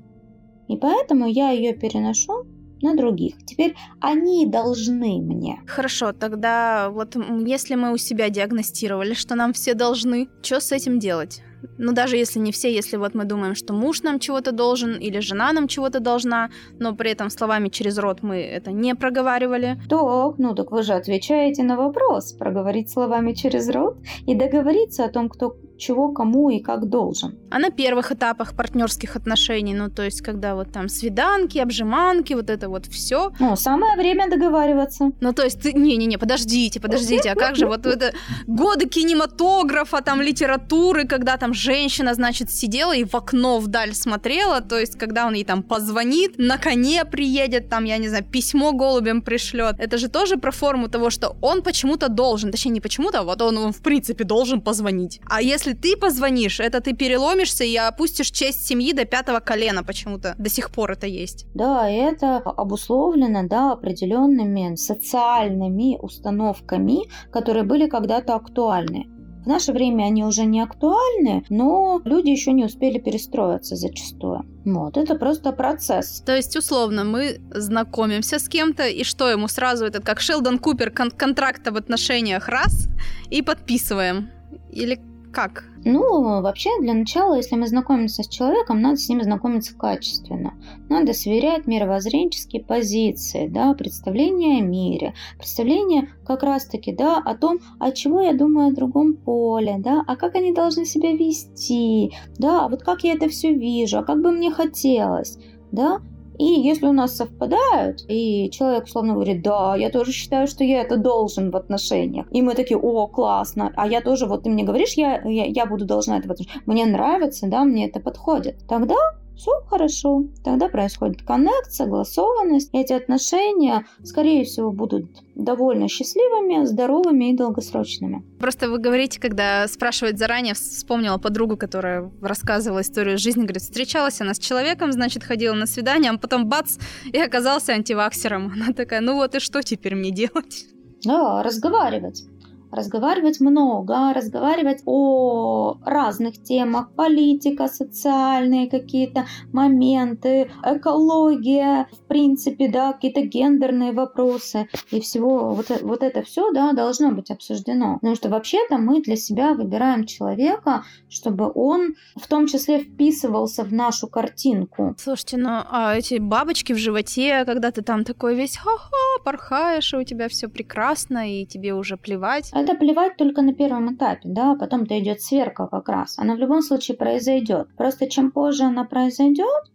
И 0.68 0.78
поэтому 0.78 1.26
я 1.26 1.50
ее 1.50 1.74
переношу 1.74 2.46
на 2.80 2.96
других. 2.96 3.34
Теперь 3.44 3.76
они 4.00 4.46
должны 4.46 5.20
мне. 5.20 5.60
Хорошо, 5.66 6.14
тогда 6.14 6.88
вот 6.88 7.16
если 7.46 7.74
мы 7.74 7.92
у 7.92 7.98
себя 7.98 8.30
диагностировали, 8.30 9.12
что 9.12 9.34
нам 9.34 9.52
все 9.52 9.74
должны, 9.74 10.30
что 10.40 10.58
с 10.58 10.72
этим 10.72 10.98
делать? 10.98 11.42
Ну, 11.78 11.92
даже 11.92 12.16
если 12.16 12.38
не 12.38 12.52
все, 12.52 12.72
если 12.72 12.96
вот 12.96 13.14
мы 13.14 13.24
думаем, 13.24 13.54
что 13.54 13.72
муж 13.72 14.02
нам 14.02 14.18
чего-то 14.18 14.52
должен 14.52 14.96
или 14.96 15.20
жена 15.20 15.52
нам 15.52 15.68
чего-то 15.68 16.00
должна, 16.00 16.50
но 16.78 16.94
при 16.94 17.10
этом 17.10 17.30
словами 17.30 17.68
через 17.68 17.98
рот 17.98 18.22
мы 18.22 18.36
это 18.40 18.72
не 18.72 18.94
проговаривали. 18.94 19.80
Так, 19.88 20.38
ну 20.38 20.54
так 20.54 20.72
вы 20.72 20.82
же 20.82 20.94
отвечаете 20.94 21.62
на 21.62 21.76
вопрос, 21.76 22.32
проговорить 22.32 22.90
словами 22.90 23.32
через 23.32 23.68
рот 23.68 23.96
и 24.26 24.34
договориться 24.34 25.04
о 25.04 25.08
том, 25.08 25.28
кто 25.28 25.56
чего 25.82 26.12
кому 26.12 26.50
и 26.50 26.60
как 26.60 26.88
должен. 26.88 27.34
А 27.50 27.58
на 27.58 27.70
первых 27.70 28.12
этапах 28.12 28.54
партнерских 28.54 29.16
отношений, 29.16 29.74
ну 29.74 29.90
то 29.90 30.02
есть 30.02 30.22
когда 30.22 30.54
вот 30.54 30.72
там 30.72 30.88
свиданки, 30.88 31.58
обжиманки, 31.58 32.34
вот 32.34 32.50
это 32.50 32.68
вот 32.68 32.86
все. 32.86 33.32
Ну, 33.40 33.56
самое 33.56 33.96
время 33.96 34.30
договариваться. 34.30 35.10
Ну 35.20 35.32
то 35.32 35.42
есть 35.42 35.60
ты, 35.60 35.72
не-не-не, 35.72 36.18
подождите, 36.18 36.80
подождите, 36.80 37.30
а 37.30 37.34
как 37.34 37.56
же 37.56 37.66
вот 37.66 37.86
это 37.86 38.12
годы 38.46 38.86
кинематографа, 38.86 40.02
там 40.02 40.20
литературы, 40.22 41.06
когда 41.06 41.36
там 41.36 41.52
женщина, 41.52 42.14
значит, 42.14 42.50
сидела 42.50 42.94
и 42.94 43.04
в 43.04 43.14
окно 43.14 43.58
вдаль 43.58 43.94
смотрела, 43.94 44.60
то 44.60 44.78
есть 44.78 44.96
когда 44.96 45.26
он 45.26 45.34
ей 45.34 45.44
там 45.44 45.62
позвонит, 45.62 46.38
на 46.38 46.58
коне 46.58 47.04
приедет, 47.04 47.68
там, 47.68 47.84
я 47.84 47.98
не 47.98 48.08
знаю, 48.08 48.24
письмо 48.24 48.72
голубем 48.72 49.22
пришлет. 49.22 49.76
Это 49.78 49.98
же 49.98 50.08
тоже 50.08 50.36
про 50.36 50.52
форму 50.52 50.88
того, 50.88 51.10
что 51.10 51.36
он 51.40 51.62
почему-то 51.62 52.08
должен, 52.08 52.52
точнее 52.52 52.72
не 52.72 52.80
почему-то, 52.80 53.20
а 53.20 53.22
вот 53.22 53.42
он, 53.42 53.58
он 53.58 53.72
в 53.72 53.82
принципе 53.82 54.24
должен 54.24 54.60
позвонить. 54.60 55.20
А 55.28 55.42
если 55.42 55.71
если 55.72 55.80
ты 55.80 55.96
позвонишь, 55.96 56.60
это 56.60 56.80
ты 56.80 56.92
переломишься 56.92 57.64
и 57.64 57.76
опустишь 57.76 58.30
честь 58.30 58.66
семьи 58.66 58.92
до 58.92 59.04
пятого 59.04 59.40
колена 59.40 59.82
почему-то. 59.84 60.34
До 60.38 60.50
сих 60.50 60.70
пор 60.70 60.92
это 60.92 61.06
есть. 61.06 61.46
Да, 61.54 61.88
это 61.88 62.38
обусловлено, 62.38 63.48
да, 63.48 63.72
определенными 63.72 64.76
социальными 64.76 65.98
установками, 66.00 67.08
которые 67.30 67.64
были 67.64 67.88
когда-то 67.88 68.34
актуальны. 68.34 69.06
В 69.44 69.46
наше 69.46 69.72
время 69.72 70.04
они 70.04 70.24
уже 70.24 70.44
не 70.44 70.60
актуальны, 70.60 71.44
но 71.48 72.00
люди 72.04 72.30
еще 72.30 72.52
не 72.52 72.64
успели 72.64 72.98
перестроиться 72.98 73.74
зачастую. 73.74 74.44
Вот, 74.64 74.96
это 74.96 75.16
просто 75.16 75.52
процесс. 75.52 76.22
То 76.24 76.36
есть, 76.36 76.56
условно, 76.56 77.02
мы 77.02 77.40
знакомимся 77.50 78.38
с 78.38 78.48
кем-то, 78.48 78.86
и 78.86 79.02
что 79.02 79.28
ему 79.28 79.48
сразу 79.48 79.84
этот, 79.84 80.04
как 80.04 80.20
Шелдон 80.20 80.58
Купер, 80.60 80.92
кон- 80.92 81.10
контракт 81.10 81.66
об 81.66 81.76
отношениях 81.76 82.48
раз, 82.48 82.86
и 83.30 83.42
подписываем. 83.42 84.30
Или 84.70 85.00
как? 85.32 85.64
Ну, 85.84 86.42
вообще, 86.42 86.70
для 86.80 86.94
начала, 86.94 87.34
если 87.34 87.56
мы 87.56 87.66
знакомимся 87.66 88.22
с 88.22 88.28
человеком, 88.28 88.80
надо 88.80 88.96
с 88.96 89.08
ним 89.08 89.22
знакомиться 89.22 89.76
качественно. 89.76 90.54
Надо 90.88 91.12
сверять 91.12 91.66
мировоззренческие 91.66 92.62
позиции, 92.62 93.48
да, 93.48 93.74
представления 93.74 94.58
о 94.58 94.62
мире, 94.62 95.14
представления 95.38 96.08
как 96.24 96.44
раз-таки, 96.44 96.94
да, 96.94 97.18
о 97.18 97.34
том, 97.34 97.58
о 97.80 97.90
чего 97.90 98.20
я 98.20 98.32
думаю 98.32 98.68
о 98.68 98.74
другом 98.74 99.14
поле, 99.14 99.76
да, 99.78 100.04
а 100.06 100.14
как 100.14 100.36
они 100.36 100.52
должны 100.52 100.84
себя 100.84 101.12
вести, 101.12 102.12
да, 102.38 102.66
а 102.66 102.68
вот 102.68 102.84
как 102.84 103.02
я 103.02 103.14
это 103.14 103.28
все 103.28 103.52
вижу, 103.52 103.98
а 103.98 104.04
как 104.04 104.22
бы 104.22 104.30
мне 104.30 104.52
хотелось, 104.52 105.38
да, 105.72 106.00
и 106.42 106.60
если 106.60 106.86
у 106.86 106.92
нас 106.92 107.16
совпадают, 107.16 108.04
и 108.08 108.50
человек 108.50 108.84
условно 108.84 109.14
говорит, 109.14 109.42
да, 109.42 109.76
я 109.76 109.90
тоже 109.90 110.12
считаю, 110.12 110.46
что 110.48 110.64
я 110.64 110.80
это 110.80 110.96
должен 110.96 111.50
в 111.50 111.56
отношениях. 111.56 112.26
И 112.32 112.42
мы 112.42 112.54
такие, 112.54 112.78
о, 112.78 113.06
классно, 113.06 113.72
а 113.76 113.86
я 113.86 114.00
тоже, 114.00 114.26
вот 114.26 114.42
ты 114.42 114.50
мне 114.50 114.64
говоришь, 114.64 114.94
я, 114.94 115.22
я, 115.22 115.44
я 115.44 115.66
буду 115.66 115.84
должна 115.84 116.18
это 116.18 116.28
в 116.28 116.32
отношениях. 116.32 116.66
Мне 116.66 116.84
нравится, 116.86 117.46
да, 117.46 117.64
мне 117.64 117.88
это 117.88 118.00
подходит. 118.00 118.66
Тогда 118.68 118.96
все 119.36 119.50
хорошо. 119.68 120.24
Тогда 120.44 120.68
происходит 120.68 121.22
коннект, 121.22 121.72
согласованность. 121.72 122.70
Эти 122.72 122.92
отношения, 122.92 123.86
скорее 124.02 124.44
всего, 124.44 124.72
будут 124.72 125.06
довольно 125.34 125.88
счастливыми, 125.88 126.64
здоровыми 126.64 127.30
и 127.30 127.36
долгосрочными. 127.36 128.22
Просто 128.38 128.68
вы 128.68 128.78
говорите, 128.78 129.20
когда 129.20 129.66
спрашивают 129.68 130.18
заранее, 130.18 130.54
вспомнила 130.54 131.18
подругу, 131.18 131.56
которая 131.56 132.10
рассказывала 132.20 132.82
историю 132.82 133.18
жизни, 133.18 133.42
говорит, 133.42 133.62
встречалась 133.62 134.20
она 134.20 134.34
с 134.34 134.38
человеком, 134.38 134.92
значит, 134.92 135.24
ходила 135.24 135.54
на 135.54 135.66
свидание, 135.66 136.10
а 136.10 136.18
потом 136.18 136.48
бац, 136.48 136.78
и 137.12 137.18
оказался 137.18 137.72
антиваксером. 137.72 138.52
Она 138.54 138.72
такая, 138.72 139.00
ну 139.00 139.14
вот 139.14 139.34
и 139.34 139.40
что 139.40 139.62
теперь 139.62 139.94
мне 139.94 140.10
делать? 140.10 140.66
Да, 141.04 141.42
разговаривать 141.42 142.24
разговаривать 142.72 143.40
много, 143.40 144.12
разговаривать 144.14 144.82
о 144.86 145.76
разных 145.84 146.42
темах, 146.42 146.90
политика, 146.94 147.68
социальные 147.68 148.68
какие-то 148.68 149.26
моменты, 149.52 150.50
экология, 150.64 151.86
в 151.92 152.08
принципе, 152.08 152.68
да, 152.68 152.92
какие-то 152.92 153.20
гендерные 153.20 153.92
вопросы 153.92 154.68
и 154.90 155.00
всего, 155.00 155.54
вот, 155.54 155.70
вот 155.82 156.02
это 156.02 156.22
все, 156.22 156.50
да, 156.52 156.72
должно 156.72 157.12
быть 157.12 157.30
обсуждено. 157.30 157.94
Потому 157.96 158.16
что 158.16 158.28
вообще-то 158.30 158.78
мы 158.78 159.02
для 159.02 159.16
себя 159.16 159.52
выбираем 159.54 160.06
человека, 160.06 160.84
чтобы 161.08 161.52
он 161.54 161.94
в 162.16 162.26
том 162.26 162.46
числе 162.46 162.80
вписывался 162.80 163.64
в 163.64 163.72
нашу 163.72 164.08
картинку. 164.08 164.94
Слушайте, 164.98 165.36
ну 165.36 165.50
а 165.70 165.94
эти 165.94 166.18
бабочки 166.18 166.72
в 166.72 166.78
животе, 166.78 167.44
когда 167.44 167.70
ты 167.70 167.82
там 167.82 168.04
такой 168.04 168.34
весь 168.34 168.56
ха-ха, 168.56 169.22
порхаешь, 169.24 169.92
и 169.92 169.96
у 169.96 170.04
тебя 170.04 170.28
все 170.28 170.48
прекрасно, 170.48 171.30
и 171.30 171.44
тебе 171.44 171.74
уже 171.74 171.96
плевать. 171.96 172.50
Это 172.62 172.76
плевать 172.76 173.16
только 173.16 173.42
на 173.42 173.52
первом 173.52 173.92
этапе, 173.92 174.28
да, 174.28 174.52
а 174.52 174.54
потом-то 174.56 174.96
идет 175.00 175.20
сверка 175.20 175.66
как 175.66 175.88
раз. 175.88 176.16
Она 176.16 176.36
в 176.36 176.38
любом 176.38 176.62
случае 176.62 176.96
произойдет. 176.96 177.66
Просто 177.76 178.08
чем 178.08 178.30
позже 178.30 178.62
она 178.62 178.84
произойдет, 178.84 179.72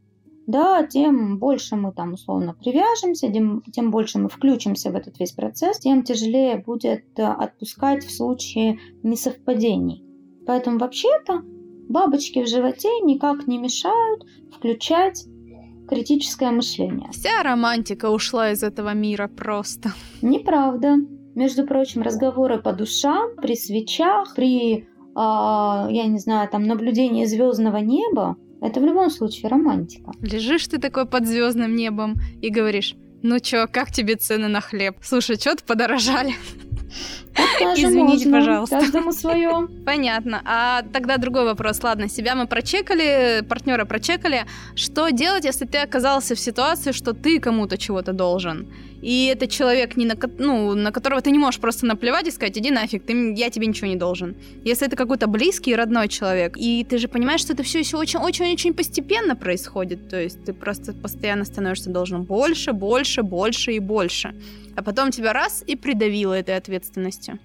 да, 0.48 0.84
тем 0.84 1.38
больше 1.38 1.76
мы 1.76 1.92
там 1.92 2.14
условно 2.14 2.54
привяжемся, 2.54 3.30
тем, 3.30 3.62
тем 3.74 3.92
больше 3.92 4.20
мы 4.20 4.30
включимся 4.30 4.90
в 4.90 4.96
этот 4.96 5.20
весь 5.20 5.34
процесс, 5.34 5.80
тем 5.80 6.04
тяжелее 6.04 6.64
будет 6.66 7.04
э, 7.20 7.24
отпускать 7.24 8.06
в 8.06 8.16
случае 8.16 8.80
несовпадений. 9.04 10.06
Поэтому 10.46 10.80
вообще-то 10.80 11.42
бабочки 11.90 12.42
в 12.42 12.48
животе 12.48 12.88
никак 13.04 13.48
не 13.48 13.58
мешают 13.58 14.24
включать 14.56 15.26
критическое 15.90 16.52
мышление. 16.52 17.10
Вся 17.12 17.44
романтика 17.44 18.10
ушла 18.10 18.52
из 18.52 18.64
этого 18.64 18.94
мира 18.94 19.28
просто. 19.28 19.92
Неправда. 20.22 20.96
Между 21.38 21.68
прочим, 21.68 22.02
разговоры 22.02 22.60
по 22.60 22.74
душам 22.74 23.36
при 23.40 23.56
свечах, 23.56 24.34
при, 24.34 24.78
э, 24.78 24.84
я 25.16 26.08
не 26.08 26.18
знаю, 26.18 26.50
там 26.50 26.64
наблюдении 26.64 27.26
звездного 27.26 27.78
неба, 27.78 28.38
это 28.60 28.80
в 28.80 28.84
любом 28.84 29.12
случае 29.12 29.52
романтика. 29.52 30.14
Лежишь 30.20 30.68
ты 30.68 30.80
такой 30.80 31.06
под 31.06 31.28
звездным 31.28 31.76
небом 31.76 32.16
и 32.42 32.50
говоришь, 32.50 32.96
ну 33.22 33.40
чё, 33.40 33.68
как 33.72 33.92
тебе 33.92 34.16
цены 34.16 34.48
на 34.48 34.62
хлеб? 34.62 34.96
Слушай, 35.04 35.36
что-то 35.36 35.64
подорожали. 35.64 36.34
Извините, 37.76 38.30
можно. 38.30 38.32
пожалуйста. 38.32 38.80
Каждому 38.80 39.12
свое. 39.12 39.68
Понятно. 39.86 40.42
А 40.44 40.82
тогда 40.92 41.18
другой 41.18 41.44
вопрос. 41.44 41.84
Ладно, 41.84 42.10
себя 42.10 42.34
мы 42.34 42.48
прочекали, 42.48 43.46
партнера 43.48 43.86
прочекали. 43.86 44.46
Что 44.76 45.10
делать, 45.10 45.46
если 45.46 45.66
ты 45.66 45.78
оказался 45.78 46.34
в 46.34 46.40
ситуации, 46.40 46.94
что 46.94 47.14
ты 47.14 47.40
кому-то 47.40 47.78
чего-то 47.78 48.14
должен? 48.14 48.74
И 49.02 49.28
это 49.28 49.48
человек, 49.48 49.96
не 49.96 50.06
на, 50.06 50.16
ну, 50.40 50.74
на 50.74 50.92
которого 50.92 51.22
ты 51.22 51.32
не 51.32 51.40
можешь 51.40 51.60
просто 51.60 51.86
наплевать 51.86 52.28
и 52.28 52.32
сказать, 52.32 52.58
иди 52.58 52.72
нафиг, 52.72 53.06
ты, 53.06 53.34
я 53.34 53.50
тебе 53.50 53.68
ничего 53.68 53.88
не 53.88 53.96
должен. 53.96 54.36
Если 54.64 54.88
это 54.88 54.96
какой-то 54.96 55.28
близкий, 55.28 55.76
родной 55.76 56.08
человек, 56.08 56.58
и 56.58 56.84
ты 56.84 56.98
же 56.98 57.08
понимаешь, 57.08 57.42
что 57.42 57.54
это 57.54 57.64
все 57.64 57.80
еще 57.80 57.98
очень-очень-очень 57.98 58.74
постепенно 58.74 59.36
происходит, 59.36 60.10
то 60.10 60.22
есть 60.22 60.44
ты 60.46 60.54
просто 60.54 60.94
постоянно 60.94 61.46
становишься 61.46 61.90
должен 61.90 62.24
больше, 62.24 62.74
больше, 62.74 63.24
больше 63.24 63.74
и 63.74 63.80
больше. 63.80 64.36
А 64.76 64.84
потом 64.84 65.12
тебя 65.12 65.34
раз 65.34 65.64
и 65.66 65.76
придавило 65.76 66.34
этой 66.34 66.56
ответственностью. 66.56 67.40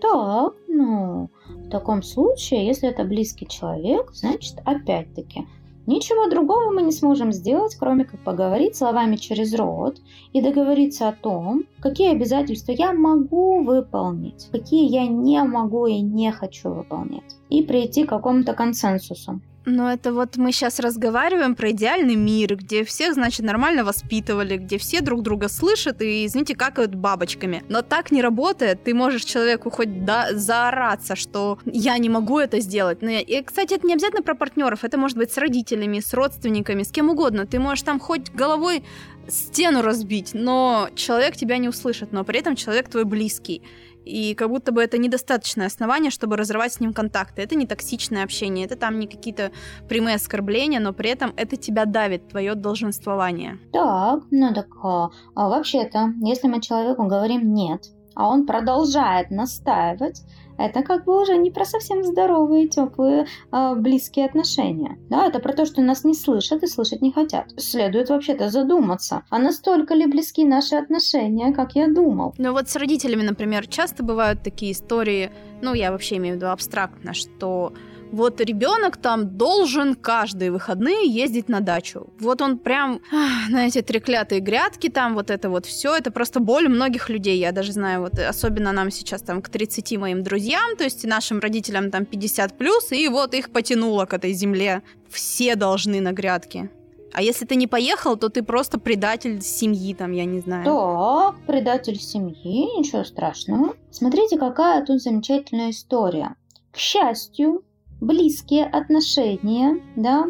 Так, 0.00 0.54
ну, 0.66 1.28
в 1.46 1.70
таком 1.70 2.02
случае, 2.02 2.66
если 2.66 2.88
это 2.88 3.04
близкий 3.04 3.46
человек, 3.46 4.10
значит, 4.12 4.56
опять-таки, 4.64 5.46
Ничего 5.86 6.28
другого 6.28 6.70
мы 6.72 6.82
не 6.82 6.92
сможем 6.92 7.32
сделать, 7.32 7.74
кроме 7.74 8.04
как 8.04 8.22
поговорить 8.22 8.76
словами 8.76 9.16
через 9.16 9.54
рот 9.54 9.98
и 10.32 10.40
договориться 10.40 11.08
о 11.08 11.12
том, 11.12 11.64
какие 11.80 12.12
обязательства 12.12 12.72
я 12.72 12.92
могу 12.92 13.64
выполнить, 13.64 14.48
какие 14.52 14.88
я 14.88 15.06
не 15.06 15.42
могу 15.42 15.86
и 15.86 16.00
не 16.00 16.30
хочу 16.32 16.70
выполнять, 16.70 17.36
и 17.48 17.62
прийти 17.62 18.04
к 18.04 18.10
какому-то 18.10 18.52
консенсусу. 18.52 19.40
Но 19.66 19.92
это 19.92 20.12
вот 20.12 20.36
мы 20.36 20.52
сейчас 20.52 20.80
разговариваем 20.80 21.54
про 21.54 21.70
идеальный 21.70 22.16
мир, 22.16 22.56
где 22.56 22.82
всех, 22.82 23.14
значит, 23.14 23.44
нормально 23.44 23.84
воспитывали, 23.84 24.56
где 24.56 24.78
все 24.78 25.00
друг 25.02 25.22
друга 25.22 25.48
слышат 25.48 26.00
и, 26.00 26.24
извините, 26.24 26.54
какают 26.54 26.94
бабочками. 26.94 27.62
Но 27.68 27.82
так 27.82 28.10
не 28.10 28.22
работает. 28.22 28.84
Ты 28.84 28.94
можешь 28.94 29.24
человеку 29.24 29.70
хоть 29.70 30.04
да, 30.04 30.32
заораться, 30.32 31.14
что 31.14 31.58
я 31.66 31.98
не 31.98 32.08
могу 32.08 32.38
это 32.38 32.60
сделать. 32.60 33.02
Но, 33.02 33.10
и, 33.10 33.42
кстати, 33.42 33.74
это 33.74 33.86
не 33.86 33.92
обязательно 33.92 34.22
про 34.22 34.34
партнеров. 34.34 34.82
Это 34.82 34.96
может 34.96 35.18
быть 35.18 35.30
с 35.30 35.36
родителями, 35.36 36.00
с 36.00 36.14
родственниками, 36.14 36.82
с 36.82 36.90
кем 36.90 37.10
угодно. 37.10 37.46
Ты 37.46 37.58
можешь 37.58 37.82
там 37.82 38.00
хоть 38.00 38.30
головой 38.30 38.82
стену 39.28 39.82
разбить, 39.82 40.30
но 40.32 40.88
человек 40.94 41.36
тебя 41.36 41.58
не 41.58 41.68
услышит, 41.68 42.12
но 42.12 42.24
при 42.24 42.40
этом 42.40 42.56
человек 42.56 42.88
твой 42.88 43.04
близкий 43.04 43.62
и 44.04 44.34
как 44.34 44.48
будто 44.48 44.72
бы 44.72 44.82
это 44.82 44.98
недостаточное 44.98 45.66
основание, 45.66 46.10
чтобы 46.10 46.36
разрывать 46.36 46.72
с 46.72 46.80
ним 46.80 46.92
контакты. 46.92 47.42
Это 47.42 47.54
не 47.54 47.66
токсичное 47.66 48.24
общение, 48.24 48.66
это 48.66 48.76
там 48.76 48.98
не 48.98 49.06
какие-то 49.06 49.50
прямые 49.88 50.16
оскорбления, 50.16 50.80
но 50.80 50.92
при 50.92 51.10
этом 51.10 51.32
это 51.36 51.56
тебя 51.56 51.84
давит, 51.84 52.28
твое 52.28 52.54
долженствование. 52.54 53.58
Так, 53.72 54.22
ну 54.30 54.54
так 54.54 54.68
а, 54.82 55.10
а 55.34 55.48
вообще-то, 55.48 56.12
если 56.22 56.48
мы 56.48 56.60
человеку 56.60 57.04
говорим 57.04 57.54
нет, 57.54 57.84
а 58.14 58.28
он 58.28 58.46
продолжает 58.46 59.30
настаивать, 59.30 60.22
это 60.60 60.82
как 60.82 61.04
бы 61.04 61.22
уже 61.22 61.36
не 61.36 61.50
про 61.50 61.64
совсем 61.64 62.04
здоровые, 62.04 62.68
теплые, 62.68 63.26
э, 63.52 63.74
близкие 63.76 64.26
отношения. 64.26 64.98
Да, 65.08 65.26
это 65.26 65.38
про 65.40 65.52
то, 65.52 65.64
что 65.64 65.80
нас 65.80 66.04
не 66.04 66.14
слышат 66.14 66.62
и 66.62 66.66
слышать 66.66 67.02
не 67.02 67.12
хотят. 67.12 67.46
Следует 67.56 68.10
вообще-то 68.10 68.50
задуматься, 68.50 69.24
а 69.30 69.38
настолько 69.38 69.94
ли 69.94 70.06
близки 70.06 70.44
наши 70.44 70.76
отношения, 70.76 71.52
как 71.52 71.74
я 71.74 71.88
думал. 71.88 72.34
Ну 72.38 72.52
вот 72.52 72.68
с 72.68 72.76
родителями, 72.76 73.22
например, 73.22 73.66
часто 73.66 74.02
бывают 74.02 74.42
такие 74.42 74.72
истории, 74.72 75.30
ну 75.62 75.74
я 75.74 75.90
вообще 75.92 76.16
имею 76.16 76.34
в 76.34 76.36
виду 76.38 76.50
абстрактно, 76.50 77.14
что 77.14 77.72
вот 78.12 78.40
ребенок 78.40 78.96
там 78.96 79.36
должен 79.36 79.94
каждые 79.94 80.50
выходные 80.50 81.08
ездить 81.08 81.48
на 81.48 81.60
дачу. 81.60 82.12
Вот 82.18 82.42
он 82.42 82.58
прям 82.58 83.00
на 83.48 83.66
эти 83.66 83.82
треклятые 83.82 84.40
грядки, 84.40 84.88
там 84.88 85.14
вот 85.14 85.30
это 85.30 85.50
вот 85.50 85.66
все, 85.66 85.96
это 85.96 86.10
просто 86.10 86.40
боль 86.40 86.68
многих 86.68 87.08
людей. 87.08 87.38
Я 87.38 87.52
даже 87.52 87.72
знаю, 87.72 88.02
вот 88.02 88.18
особенно 88.18 88.72
нам 88.72 88.90
сейчас 88.90 89.22
там 89.22 89.42
к 89.42 89.48
30 89.48 89.98
моим 89.98 90.22
друзьям, 90.22 90.76
то 90.76 90.84
есть 90.84 91.04
нашим 91.04 91.40
родителям 91.40 91.90
там 91.90 92.04
50 92.04 92.58
плюс, 92.58 92.92
и 92.92 93.08
вот 93.08 93.34
их 93.34 93.50
потянуло 93.50 94.06
к 94.06 94.14
этой 94.14 94.32
земле. 94.32 94.82
Все 95.08 95.56
должны 95.56 96.00
на 96.00 96.12
грядке. 96.12 96.70
А 97.12 97.22
если 97.22 97.44
ты 97.44 97.56
не 97.56 97.66
поехал, 97.66 98.16
то 98.16 98.28
ты 98.28 98.42
просто 98.42 98.78
предатель 98.78 99.40
семьи, 99.42 99.94
там, 99.94 100.12
я 100.12 100.24
не 100.24 100.40
знаю. 100.40 100.64
Да, 100.64 101.34
предатель 101.46 101.98
семьи, 101.98 102.78
ничего 102.78 103.02
страшного. 103.04 103.74
Смотрите, 103.90 104.38
какая 104.38 104.84
тут 104.84 105.02
замечательная 105.02 105.70
история. 105.70 106.36
К 106.70 106.76
счастью, 106.76 107.64
близкие 108.00 108.64
отношения, 108.64 109.80
да, 109.96 110.26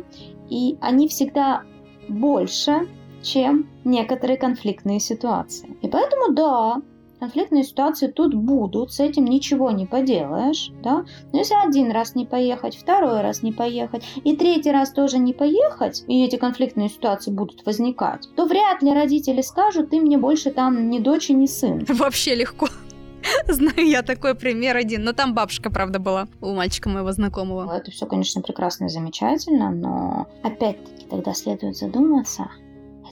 и 0.49 0.77
они 0.81 1.09
всегда 1.09 1.63
больше, 2.09 2.89
чем 3.23 3.69
некоторые 3.85 4.37
конфликтные 4.37 5.01
ситуации. 5.01 5.77
И 5.83 5.89
поэтому, 5.89 6.33
да, 6.33 6.83
конфликтные 7.21 7.65
ситуации 7.65 8.09
тут 8.09 8.35
будут, 8.35 8.93
с 8.93 8.99
этим 8.99 9.27
ничего 9.27 9.71
не 9.71 9.87
поделаешь, 9.87 10.73
да. 10.83 11.05
Но 11.33 11.39
если 11.39 11.55
один 11.55 11.93
раз 11.93 12.15
не 12.15 12.25
поехать, 12.25 12.77
второй 12.77 13.21
раз 13.21 13.43
не 13.43 13.53
поехать, 13.53 14.03
и 14.25 14.35
третий 14.37 14.73
раз 14.73 14.91
тоже 14.91 15.19
не 15.19 15.33
поехать, 15.33 16.03
и 16.09 16.25
эти 16.25 16.37
конфликтные 16.37 16.89
ситуации 16.89 17.31
будут 17.31 17.65
возникать, 17.67 18.27
то 18.37 18.47
вряд 18.47 18.83
ли 18.83 18.93
родители 18.93 19.43
скажут, 19.43 19.91
ты 19.91 20.01
мне 20.01 20.19
больше 20.19 20.51
там 20.51 20.89
ни 20.89 20.99
дочь, 20.99 21.29
ни 21.29 21.47
сын. 21.47 21.85
Вообще 21.89 22.35
легко. 22.35 22.67
Знаю 23.49 23.87
я 23.87 24.03
такой 24.03 24.35
пример 24.35 24.77
один. 24.77 25.05
Но 25.05 25.13
там 25.13 25.35
бабушка, 25.35 25.71
правда, 25.71 25.99
была 25.99 26.29
у 26.41 26.55
мальчика 26.55 26.89
моего 26.89 27.13
знакомого. 27.13 27.73
Это 27.73 27.91
все, 27.91 28.07
конечно, 28.07 28.43
прекрасно 28.43 28.87
и 28.87 28.89
замечательно, 28.89 29.71
но 29.71 30.27
опять-таки 30.43 31.07
тогда 31.07 31.35
следует 31.35 31.77
задуматься, 31.77 32.49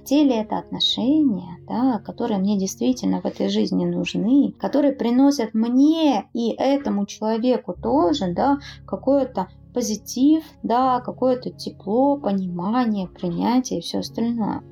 те 0.08 0.24
ли 0.24 0.34
это 0.34 0.56
отношения, 0.56 1.58
да, 1.68 1.98
которые 1.98 2.38
мне 2.38 2.58
действительно 2.58 3.20
в 3.20 3.26
этой 3.26 3.50
жизни 3.50 3.84
нужны, 3.84 4.54
которые 4.58 4.94
приносят 4.94 5.52
мне 5.52 6.30
и 6.32 6.50
этому 6.52 7.04
человеку 7.04 7.74
тоже, 7.74 8.32
да, 8.32 8.58
какое-то 8.86 9.48
позитив, 9.74 10.44
да, 10.62 11.00
какое-то 11.00 11.50
тепло, 11.50 12.16
понимание, 12.16 13.06
принятие 13.06 13.80
и 13.80 13.82
все 13.82 13.98
остальное. 13.98 14.62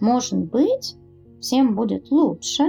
Может 0.00 0.38
быть, 0.38 0.96
всем 1.42 1.76
будет 1.76 2.10
лучше, 2.10 2.64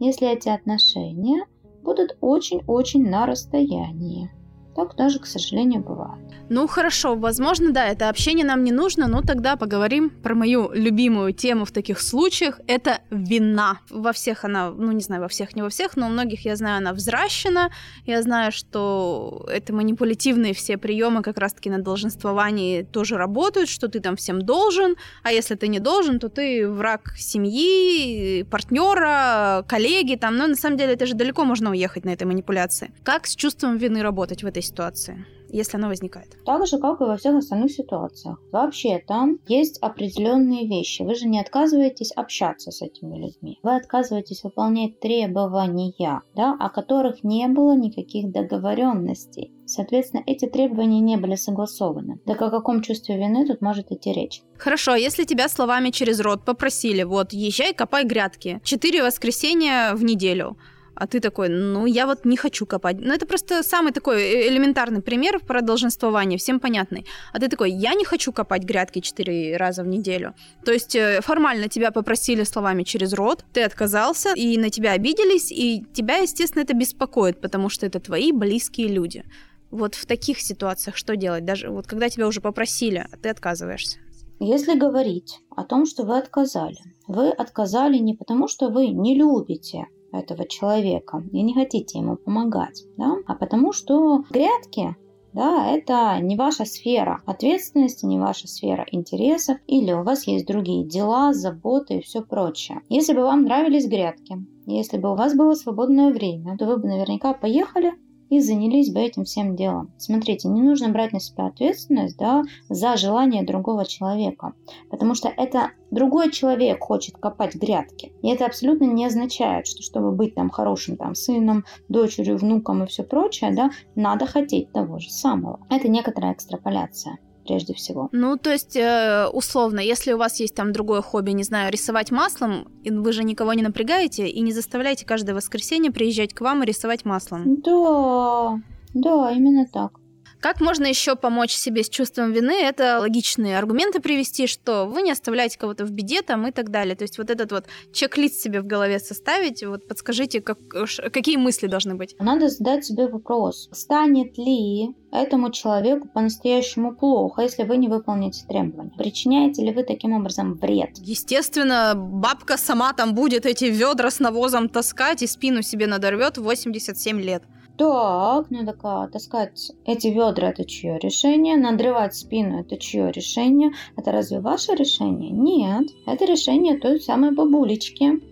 если 0.00 0.32
эти 0.32 0.48
отношения 0.48 1.44
будут 1.86 2.16
очень-очень 2.20 3.08
на 3.08 3.26
расстоянии. 3.26 4.30
Так 4.76 4.94
даже, 4.94 5.18
к 5.18 5.26
сожалению, 5.26 5.80
бывает. 5.80 6.20
Ну 6.50 6.66
хорошо, 6.68 7.16
возможно, 7.16 7.72
да, 7.72 7.86
это 7.86 8.10
общение 8.10 8.44
нам 8.44 8.62
не 8.62 8.72
нужно, 8.72 9.08
но 9.08 9.22
тогда 9.22 9.56
поговорим 9.56 10.10
про 10.10 10.34
мою 10.34 10.70
любимую 10.70 11.32
тему 11.32 11.64
в 11.64 11.72
таких 11.72 11.98
случаях. 11.98 12.60
Это 12.66 13.00
вина. 13.10 13.78
Во 13.88 14.12
всех 14.12 14.44
она, 14.44 14.70
ну 14.70 14.92
не 14.92 15.00
знаю, 15.00 15.22
во 15.22 15.28
всех, 15.28 15.56
не 15.56 15.62
во 15.62 15.70
всех, 15.70 15.96
но 15.96 16.06
у 16.06 16.10
многих, 16.10 16.44
я 16.44 16.56
знаю, 16.56 16.76
она 16.76 16.92
взращена. 16.92 17.70
Я 18.04 18.20
знаю, 18.22 18.52
что 18.52 19.46
это 19.50 19.72
манипулятивные 19.72 20.52
все 20.52 20.76
приемы 20.76 21.22
как 21.22 21.38
раз-таки 21.38 21.70
на 21.70 21.78
долженствовании 21.78 22.82
тоже 22.82 23.16
работают, 23.16 23.70
что 23.70 23.88
ты 23.88 24.00
там 24.00 24.16
всем 24.16 24.42
должен, 24.42 24.96
а 25.22 25.32
если 25.32 25.54
ты 25.54 25.68
не 25.68 25.80
должен, 25.80 26.20
то 26.20 26.28
ты 26.28 26.68
враг 26.68 27.14
семьи, 27.16 28.42
партнера, 28.42 29.64
коллеги, 29.66 30.16
там, 30.16 30.36
но 30.36 30.46
на 30.46 30.54
самом 30.54 30.76
деле 30.76 30.92
это 30.92 31.06
же 31.06 31.14
далеко 31.14 31.44
можно 31.44 31.70
уехать 31.70 32.04
на 32.04 32.10
этой 32.10 32.24
манипуляции. 32.24 32.92
Как 33.02 33.26
с 33.26 33.34
чувством 33.34 33.78
вины 33.78 34.02
работать 34.02 34.42
в 34.42 34.46
этой 34.46 34.65
ситуации? 34.66 35.24
если 35.48 35.76
оно 35.76 35.88
возникает. 35.88 36.36
Так 36.44 36.66
же, 36.66 36.78
как 36.78 37.00
и 37.00 37.04
во 37.04 37.16
всех 37.16 37.36
остальных 37.36 37.72
ситуациях. 37.72 38.38
Вообще, 38.52 39.02
там 39.06 39.38
есть 39.46 39.78
определенные 39.80 40.66
вещи. 40.66 41.02
Вы 41.02 41.14
же 41.14 41.26
не 41.26 41.40
отказываетесь 41.40 42.12
общаться 42.12 42.70
с 42.70 42.82
этими 42.82 43.16
людьми. 43.16 43.58
Вы 43.62 43.76
отказываетесь 43.76 44.44
выполнять 44.44 45.00
требования, 45.00 46.22
да, 46.34 46.56
о 46.58 46.68
которых 46.68 47.24
не 47.24 47.46
было 47.48 47.76
никаких 47.76 48.30
договоренностей. 48.30 49.52
Соответственно, 49.66 50.22
эти 50.26 50.46
требования 50.46 51.00
не 51.00 51.16
были 51.16 51.34
согласованы. 51.34 52.20
Так 52.24 52.40
о 52.42 52.50
каком 52.50 52.82
чувстве 52.82 53.16
вины 53.16 53.46
тут 53.46 53.60
может 53.62 53.90
идти 53.90 54.12
речь? 54.12 54.42
Хорошо, 54.58 54.94
если 54.94 55.24
тебя 55.24 55.48
словами 55.48 55.90
через 55.90 56.20
рот 56.20 56.44
попросили, 56.44 57.02
вот, 57.02 57.32
езжай, 57.32 57.74
копай 57.74 58.04
грядки, 58.04 58.60
четыре 58.62 59.02
воскресенья 59.02 59.94
в 59.94 60.04
неделю, 60.04 60.56
а 60.96 61.06
ты 61.06 61.20
такой, 61.20 61.48
ну, 61.48 61.86
я 61.86 62.06
вот 62.06 62.24
не 62.24 62.36
хочу 62.36 62.66
копать. 62.66 62.96
Ну, 63.00 63.12
это 63.12 63.26
просто 63.26 63.62
самый 63.62 63.92
такой 63.92 64.22
э, 64.22 64.48
элементарный 64.48 65.02
пример 65.02 65.40
про 65.40 65.60
долженствование, 65.60 66.38
всем 66.38 66.58
понятный. 66.58 67.04
А 67.32 67.38
ты 67.38 67.48
такой, 67.48 67.70
я 67.70 67.94
не 67.94 68.04
хочу 68.04 68.32
копать 68.32 68.64
грядки 68.64 69.00
четыре 69.00 69.56
раза 69.56 69.82
в 69.82 69.86
неделю. 69.86 70.34
То 70.64 70.72
есть 70.72 70.96
э, 70.96 71.20
формально 71.20 71.68
тебя 71.68 71.90
попросили 71.90 72.44
словами 72.44 72.82
через 72.82 73.12
рот, 73.12 73.44
ты 73.52 73.62
отказался, 73.62 74.32
и 74.34 74.56
на 74.56 74.70
тебя 74.70 74.92
обиделись, 74.92 75.52
и 75.52 75.84
тебя, 75.92 76.16
естественно, 76.16 76.62
это 76.62 76.74
беспокоит, 76.74 77.40
потому 77.40 77.68
что 77.68 77.84
это 77.84 78.00
твои 78.00 78.32
близкие 78.32 78.88
люди. 78.88 79.24
Вот 79.70 79.94
в 79.94 80.06
таких 80.06 80.40
ситуациях 80.40 80.96
что 80.96 81.16
делать? 81.16 81.44
Даже 81.44 81.68
вот 81.68 81.86
когда 81.86 82.08
тебя 82.08 82.26
уже 82.26 82.40
попросили, 82.40 83.06
а 83.12 83.16
ты 83.16 83.28
отказываешься. 83.28 83.98
Если 84.38 84.78
говорить 84.78 85.40
о 85.50 85.64
том, 85.64 85.86
что 85.86 86.04
вы 86.04 86.18
отказали, 86.18 86.78
вы 87.06 87.30
отказали 87.30 87.98
не 87.98 88.14
потому, 88.14 88.48
что 88.48 88.68
вы 88.68 88.88
не 88.88 89.16
любите 89.16 89.86
этого 90.18 90.46
человека 90.46 91.22
и 91.32 91.42
не 91.42 91.54
хотите 91.54 91.98
ему 91.98 92.16
помогать, 92.16 92.84
да, 92.96 93.16
а 93.26 93.34
потому 93.34 93.72
что 93.72 94.24
грядки 94.30 94.96
да, 95.36 95.66
это 95.66 96.18
не 96.22 96.34
ваша 96.34 96.64
сфера 96.64 97.20
ответственности, 97.26 98.06
не 98.06 98.18
ваша 98.18 98.48
сфера 98.48 98.86
интересов, 98.90 99.58
или 99.66 99.92
у 99.92 100.02
вас 100.02 100.26
есть 100.26 100.46
другие 100.46 100.82
дела, 100.86 101.34
заботы 101.34 101.98
и 101.98 102.00
все 102.00 102.22
прочее. 102.22 102.80
Если 102.88 103.12
бы 103.12 103.20
вам 103.20 103.42
нравились 103.42 103.86
грядки, 103.86 104.38
если 104.64 104.96
бы 104.96 105.12
у 105.12 105.14
вас 105.14 105.34
было 105.34 105.52
свободное 105.52 106.10
время, 106.10 106.56
то 106.56 106.64
вы 106.64 106.78
бы 106.78 106.88
наверняка 106.88 107.34
поехали 107.34 107.92
и 108.30 108.40
занялись 108.40 108.92
бы 108.92 109.00
этим 109.00 109.24
всем 109.24 109.56
делом. 109.56 109.92
Смотрите, 109.98 110.48
не 110.48 110.62
нужно 110.62 110.88
брать 110.88 111.12
на 111.12 111.20
себя 111.20 111.46
ответственность 111.46 112.16
да, 112.16 112.42
за 112.68 112.96
желание 112.96 113.44
другого 113.44 113.84
человека, 113.84 114.54
потому 114.90 115.14
что 115.14 115.28
это 115.28 115.70
другой 115.90 116.30
человек 116.30 116.82
хочет 116.82 117.16
копать 117.16 117.54
грядки. 117.54 118.12
И 118.22 118.28
это 118.28 118.46
абсолютно 118.46 118.84
не 118.84 119.06
означает, 119.06 119.66
что 119.66 119.82
чтобы 119.82 120.12
быть 120.12 120.34
там 120.34 120.50
хорошим 120.50 120.96
там, 120.96 121.14
сыном, 121.14 121.64
дочерью, 121.88 122.36
внуком 122.36 122.84
и 122.84 122.86
все 122.86 123.02
прочее, 123.02 123.54
да, 123.54 123.70
надо 123.94 124.26
хотеть 124.26 124.72
того 124.72 124.98
же 124.98 125.10
самого. 125.10 125.60
Это 125.70 125.88
некоторая 125.88 126.32
экстраполяция 126.32 127.18
прежде 127.46 127.74
всего. 127.74 128.08
Ну, 128.12 128.36
то 128.36 128.50
есть, 128.50 128.76
э, 128.76 129.26
условно, 129.32 129.80
если 129.80 130.12
у 130.12 130.18
вас 130.18 130.40
есть 130.40 130.54
там 130.54 130.72
другое 130.72 131.02
хобби, 131.02 131.30
не 131.30 131.44
знаю, 131.44 131.72
рисовать 131.72 132.10
маслом, 132.10 132.68
вы 132.84 133.12
же 133.12 133.24
никого 133.24 133.54
не 133.54 133.62
напрягаете 133.62 134.28
и 134.28 134.40
не 134.40 134.52
заставляете 134.52 135.06
каждое 135.06 135.34
воскресенье 135.34 135.90
приезжать 135.90 136.34
к 136.34 136.40
вам 136.40 136.62
и 136.62 136.66
рисовать 136.66 137.04
маслом. 137.04 137.60
Да, 137.62 138.60
да, 138.94 139.32
именно 139.32 139.66
так. 139.66 139.92
Как 140.40 140.60
можно 140.60 140.86
еще 140.86 141.16
помочь 141.16 141.52
себе 141.52 141.82
с 141.82 141.88
чувством 141.88 142.32
вины? 142.32 142.62
Это 142.62 142.98
логичные 143.00 143.58
аргументы 143.58 144.00
привести, 144.00 144.46
что 144.46 144.86
вы 144.86 145.02
не 145.02 145.10
оставляете 145.10 145.58
кого-то 145.58 145.84
в 145.84 145.90
беде 145.90 146.22
там 146.22 146.46
и 146.46 146.52
так 146.52 146.70
далее. 146.70 146.94
То 146.94 147.04
есть 147.04 147.18
вот 147.18 147.30
этот 147.30 147.52
вот 147.52 147.64
чек-лист 147.92 148.40
себе 148.40 148.60
в 148.60 148.66
голове 148.66 148.98
составить, 148.98 149.64
вот 149.64 149.88
подскажите, 149.88 150.40
как, 150.40 150.58
какие 150.68 151.36
мысли 151.36 151.66
должны 151.66 151.94
быть? 151.94 152.14
Надо 152.18 152.48
задать 152.48 152.84
себе 152.84 153.08
вопрос, 153.08 153.68
станет 153.72 154.36
ли 154.38 154.94
этому 155.10 155.50
человеку 155.50 156.08
по-настоящему 156.08 156.94
плохо, 156.94 157.42
если 157.42 157.64
вы 157.64 157.78
не 157.78 157.88
выполните 157.88 158.44
требования? 158.46 158.92
Причиняете 158.98 159.64
ли 159.64 159.72
вы 159.72 159.82
таким 159.82 160.12
образом 160.12 160.54
вред? 160.54 160.90
Естественно, 160.98 161.94
бабка 161.96 162.56
сама 162.58 162.92
там 162.92 163.14
будет 163.14 163.46
эти 163.46 163.64
ведра 163.64 164.10
с 164.10 164.20
навозом 164.20 164.68
таскать 164.68 165.22
и 165.22 165.26
спину 165.26 165.62
себе 165.62 165.86
надорвет 165.86 166.38
в 166.38 166.42
87 166.42 167.20
лет. 167.20 167.42
Так, 167.78 168.46
ну 168.50 168.64
так 168.64 168.78
а, 168.84 169.06
таскать 169.08 169.72
эти 169.84 170.08
ведра 170.08 170.48
это 170.48 170.64
чье 170.64 170.98
решение? 170.98 171.56
Надрывать 171.56 172.14
спину 172.14 172.60
это 172.60 172.78
чье 172.78 173.12
решение? 173.12 173.72
Это 173.96 174.12
разве 174.12 174.40
ваше 174.40 174.74
решение? 174.74 175.30
Нет, 175.30 175.88
это 176.06 176.24
решение 176.24 176.78
той 176.78 177.00
самой 177.00 177.32
бабулечки, 177.32 178.22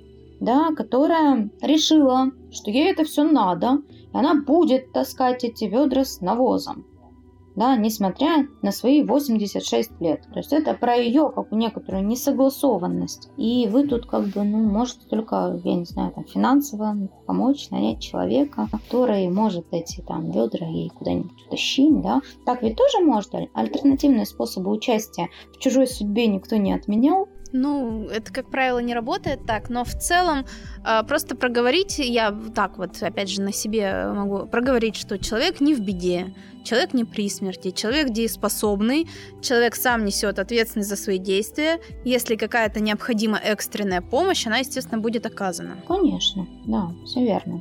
да, 0.41 0.71
которая 0.75 1.51
решила, 1.61 2.31
что 2.51 2.71
ей 2.71 2.91
это 2.91 3.05
все 3.05 3.25
надо, 3.25 3.83
и 3.91 4.17
она 4.17 4.35
будет 4.35 4.93
таскать 4.93 5.45
эти 5.45 5.65
ведра 5.65 6.07
с 6.07 6.23
навозом 6.23 6.87
да, 7.57 7.77
несмотря 7.77 8.47
на 8.63 8.73
свои 8.73 9.03
86 9.03 10.01
лет. 10.01 10.23
То 10.33 10.39
есть 10.39 10.53
это 10.53 10.75
про 10.75 10.97
ее 10.97 11.31
как 11.35 11.53
у 11.53 11.57
некоторую 11.57 12.05
несогласованность. 12.05 13.31
И 13.37 13.69
вы 13.69 13.87
тут 13.87 14.07
как 14.07 14.27
бы, 14.29 14.43
ну, 14.43 14.59
можете 14.59 15.07
только, 15.09 15.61
я 15.65 15.75
не 15.75 15.85
знаю, 15.85 16.13
там, 16.13 16.25
финансово 16.25 16.97
помочь, 17.27 17.71
нанять 17.71 18.01
человека, 18.01 18.69
который 18.71 19.29
может 19.29 19.67
эти 19.73 20.01
там 20.01 20.31
ведра 20.31 20.67
ей 20.67 20.91
куда-нибудь 20.91 21.47
утащить, 21.47 22.01
да. 22.01 22.21
Так 22.45 22.63
ведь 22.63 22.77
тоже 22.77 23.01
может. 23.01 23.33
Альтернативные 23.55 24.27
способы 24.27 24.71
участия 24.71 25.29
в 25.53 25.59
чужой 25.59 25.87
судьбе 25.87 26.27
никто 26.27 26.57
не 26.57 26.73
отменял. 26.73 27.29
Ну, 27.57 28.09
это, 28.09 28.33
как 28.33 28.51
правило, 28.51 28.81
не 28.81 28.95
работает 28.95 29.47
так, 29.47 29.71
но 29.71 29.85
в 29.85 29.93
целом 29.93 30.45
э, 30.85 31.05
просто 31.05 31.37
проговорить, 31.37 32.01
я 32.01 32.37
так 32.53 32.79
вот, 32.79 33.01
опять 33.01 33.31
же, 33.31 33.43
на 33.43 33.53
себе 33.53 34.09
могу 34.09 34.47
проговорить, 34.47 34.97
что 34.97 35.21
человек 35.21 35.61
не 35.61 35.73
в 35.75 35.81
беде, 35.81 36.35
человек 36.65 36.95
не 36.95 37.05
при 37.05 37.29
смерти, 37.29 37.71
человек 37.71 38.11
дееспособный, 38.11 39.07
человек 39.41 39.77
сам 39.77 40.05
несет 40.05 40.39
ответственность 40.39 40.89
за 40.89 40.97
свои 40.97 41.19
действия. 41.19 41.79
Если 42.05 42.35
какая-то 42.35 42.81
необходима 42.81 43.39
экстренная 43.39 44.01
помощь, 44.01 44.47
она, 44.47 44.59
естественно, 44.59 45.01
будет 45.01 45.27
оказана. 45.27 45.77
Конечно, 45.87 46.49
да, 46.67 46.91
все 47.05 47.23
верно. 47.23 47.61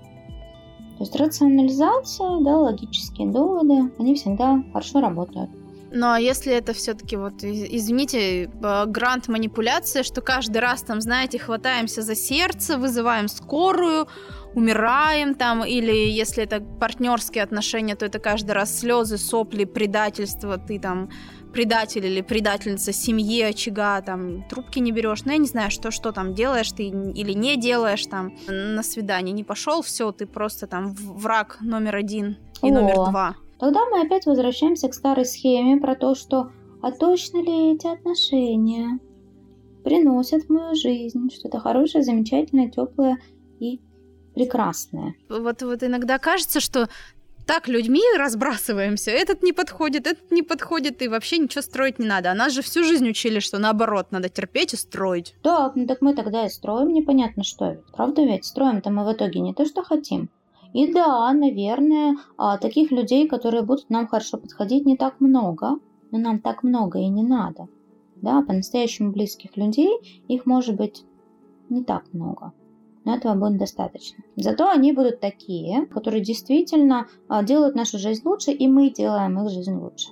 То 0.97 1.03
есть 1.03 1.15
рационализация, 1.15 2.39
да, 2.41 2.57
логические 2.57 3.27
доводы, 3.27 3.91
они 3.99 4.15
всегда 4.15 4.63
хорошо 4.71 5.01
работают. 5.01 5.49
Ну 5.95 6.07
а 6.07 6.19
если 6.19 6.51
это 6.53 6.73
все-таки 6.73 7.17
вот, 7.17 7.43
извините, 7.43 8.49
грант 8.87 9.27
манипуляция, 9.27 10.01
что 10.01 10.21
каждый 10.21 10.57
раз 10.57 10.81
там, 10.81 11.01
знаете, 11.01 11.37
хватаемся 11.37 12.01
за 12.01 12.15
сердце, 12.15 12.79
вызываем 12.79 13.27
скорую, 13.27 14.07
умираем 14.55 15.35
там, 15.35 15.65
или 15.65 15.91
если 15.91 16.43
это 16.43 16.61
партнерские 16.61 17.43
отношения, 17.43 17.95
то 17.95 18.05
это 18.05 18.19
каждый 18.19 18.51
раз 18.51 18.79
слезы, 18.79 19.17
сопли, 19.17 19.65
предательство, 19.65 20.57
ты 20.57 20.79
там 20.79 21.09
предатель 21.53 22.05
или 22.05 22.21
предательница 22.21 22.91
семьи, 22.91 23.41
очага, 23.41 24.01
там, 24.01 24.43
трубки 24.49 24.79
не 24.79 24.91
берешь, 24.91 25.23
ну, 25.25 25.31
я 25.31 25.37
не 25.37 25.47
знаю, 25.47 25.69
что, 25.71 25.91
что 25.91 26.11
там 26.11 26.33
делаешь 26.33 26.71
ты 26.71 26.87
или 26.87 27.33
не 27.33 27.57
делаешь 27.57 28.05
там, 28.07 28.33
на 28.47 28.83
свидание 28.83 29.33
не 29.33 29.43
пошел, 29.43 29.81
все, 29.81 30.11
ты 30.11 30.25
просто 30.25 30.67
там 30.67 30.93
враг 30.95 31.57
номер 31.61 31.95
один 31.95 32.37
и 32.61 32.69
О. 32.69 32.73
номер 32.73 32.95
два. 32.95 33.35
Тогда 33.59 33.79
мы 33.85 34.01
опять 34.01 34.25
возвращаемся 34.25 34.89
к 34.89 34.93
старой 34.93 35.25
схеме 35.25 35.79
про 35.79 35.95
то, 35.95 36.15
что 36.15 36.49
а 36.81 36.91
точно 36.91 37.37
ли 37.37 37.73
эти 37.73 37.87
отношения 37.87 38.99
приносят 39.83 40.43
в 40.43 40.49
мою 40.49 40.75
жизнь 40.75 41.29
что-то 41.31 41.59
хорошее, 41.59 42.03
замечательное, 42.03 42.69
теплое 42.69 43.17
и 43.59 43.79
прекрасное. 44.33 45.15
Вот, 45.29 45.61
вот 45.61 45.83
иногда 45.83 46.17
кажется, 46.17 46.59
что 46.59 46.87
так 47.45 47.67
людьми 47.67 48.01
разбрасываемся. 48.17 49.11
Этот 49.11 49.43
не 49.43 49.53
подходит, 49.53 50.07
этот 50.07 50.31
не 50.31 50.43
подходит, 50.43 51.01
и 51.01 51.07
вообще 51.07 51.37
ничего 51.37 51.61
строить 51.61 51.99
не 51.99 52.05
надо. 52.05 52.31
А 52.31 52.35
нас 52.35 52.53
же 52.53 52.61
всю 52.61 52.83
жизнь 52.83 53.09
учили, 53.09 53.39
что 53.39 53.59
наоборот, 53.59 54.07
надо 54.11 54.29
терпеть 54.29 54.73
и 54.73 54.77
строить. 54.77 55.35
Да, 55.43 55.71
ну 55.75 55.85
так 55.85 56.01
мы 56.01 56.15
тогда 56.15 56.45
и 56.45 56.49
строим 56.49 56.93
непонятно 56.93 57.43
что. 57.43 57.81
Правда 57.93 58.23
ведь? 58.23 58.45
Строим-то 58.45 58.89
мы 58.91 59.05
в 59.05 59.13
итоге 59.13 59.41
не 59.41 59.53
то, 59.53 59.65
что 59.65 59.83
хотим. 59.83 60.29
И 60.73 60.91
да, 60.91 61.31
наверное, 61.33 62.17
а, 62.37 62.57
таких 62.57 62.91
людей, 62.91 63.27
которые 63.27 63.63
будут 63.63 63.89
нам 63.89 64.07
хорошо 64.07 64.37
подходить, 64.37 64.85
не 64.85 64.97
так 64.97 65.19
много. 65.19 65.79
Но 66.11 66.19
нам 66.19 66.39
так 66.39 66.63
много 66.63 66.99
и 66.99 67.07
не 67.07 67.23
надо. 67.23 67.67
Да, 68.15 68.41
по-настоящему 68.41 69.11
близких 69.11 69.57
людей 69.57 70.23
их 70.27 70.45
может 70.45 70.75
быть 70.75 71.03
не 71.69 71.83
так 71.83 72.03
много. 72.13 72.53
Но 73.05 73.15
этого 73.15 73.35
будет 73.35 73.57
достаточно. 73.57 74.23
Зато 74.35 74.69
они 74.69 74.91
будут 74.93 75.19
такие, 75.19 75.85
которые 75.87 76.23
действительно 76.23 77.07
а, 77.27 77.43
делают 77.43 77.75
нашу 77.75 77.97
жизнь 77.97 78.21
лучше, 78.25 78.51
и 78.51 78.67
мы 78.67 78.89
делаем 78.89 79.39
их 79.43 79.51
жизнь 79.51 79.75
лучше. 79.75 80.09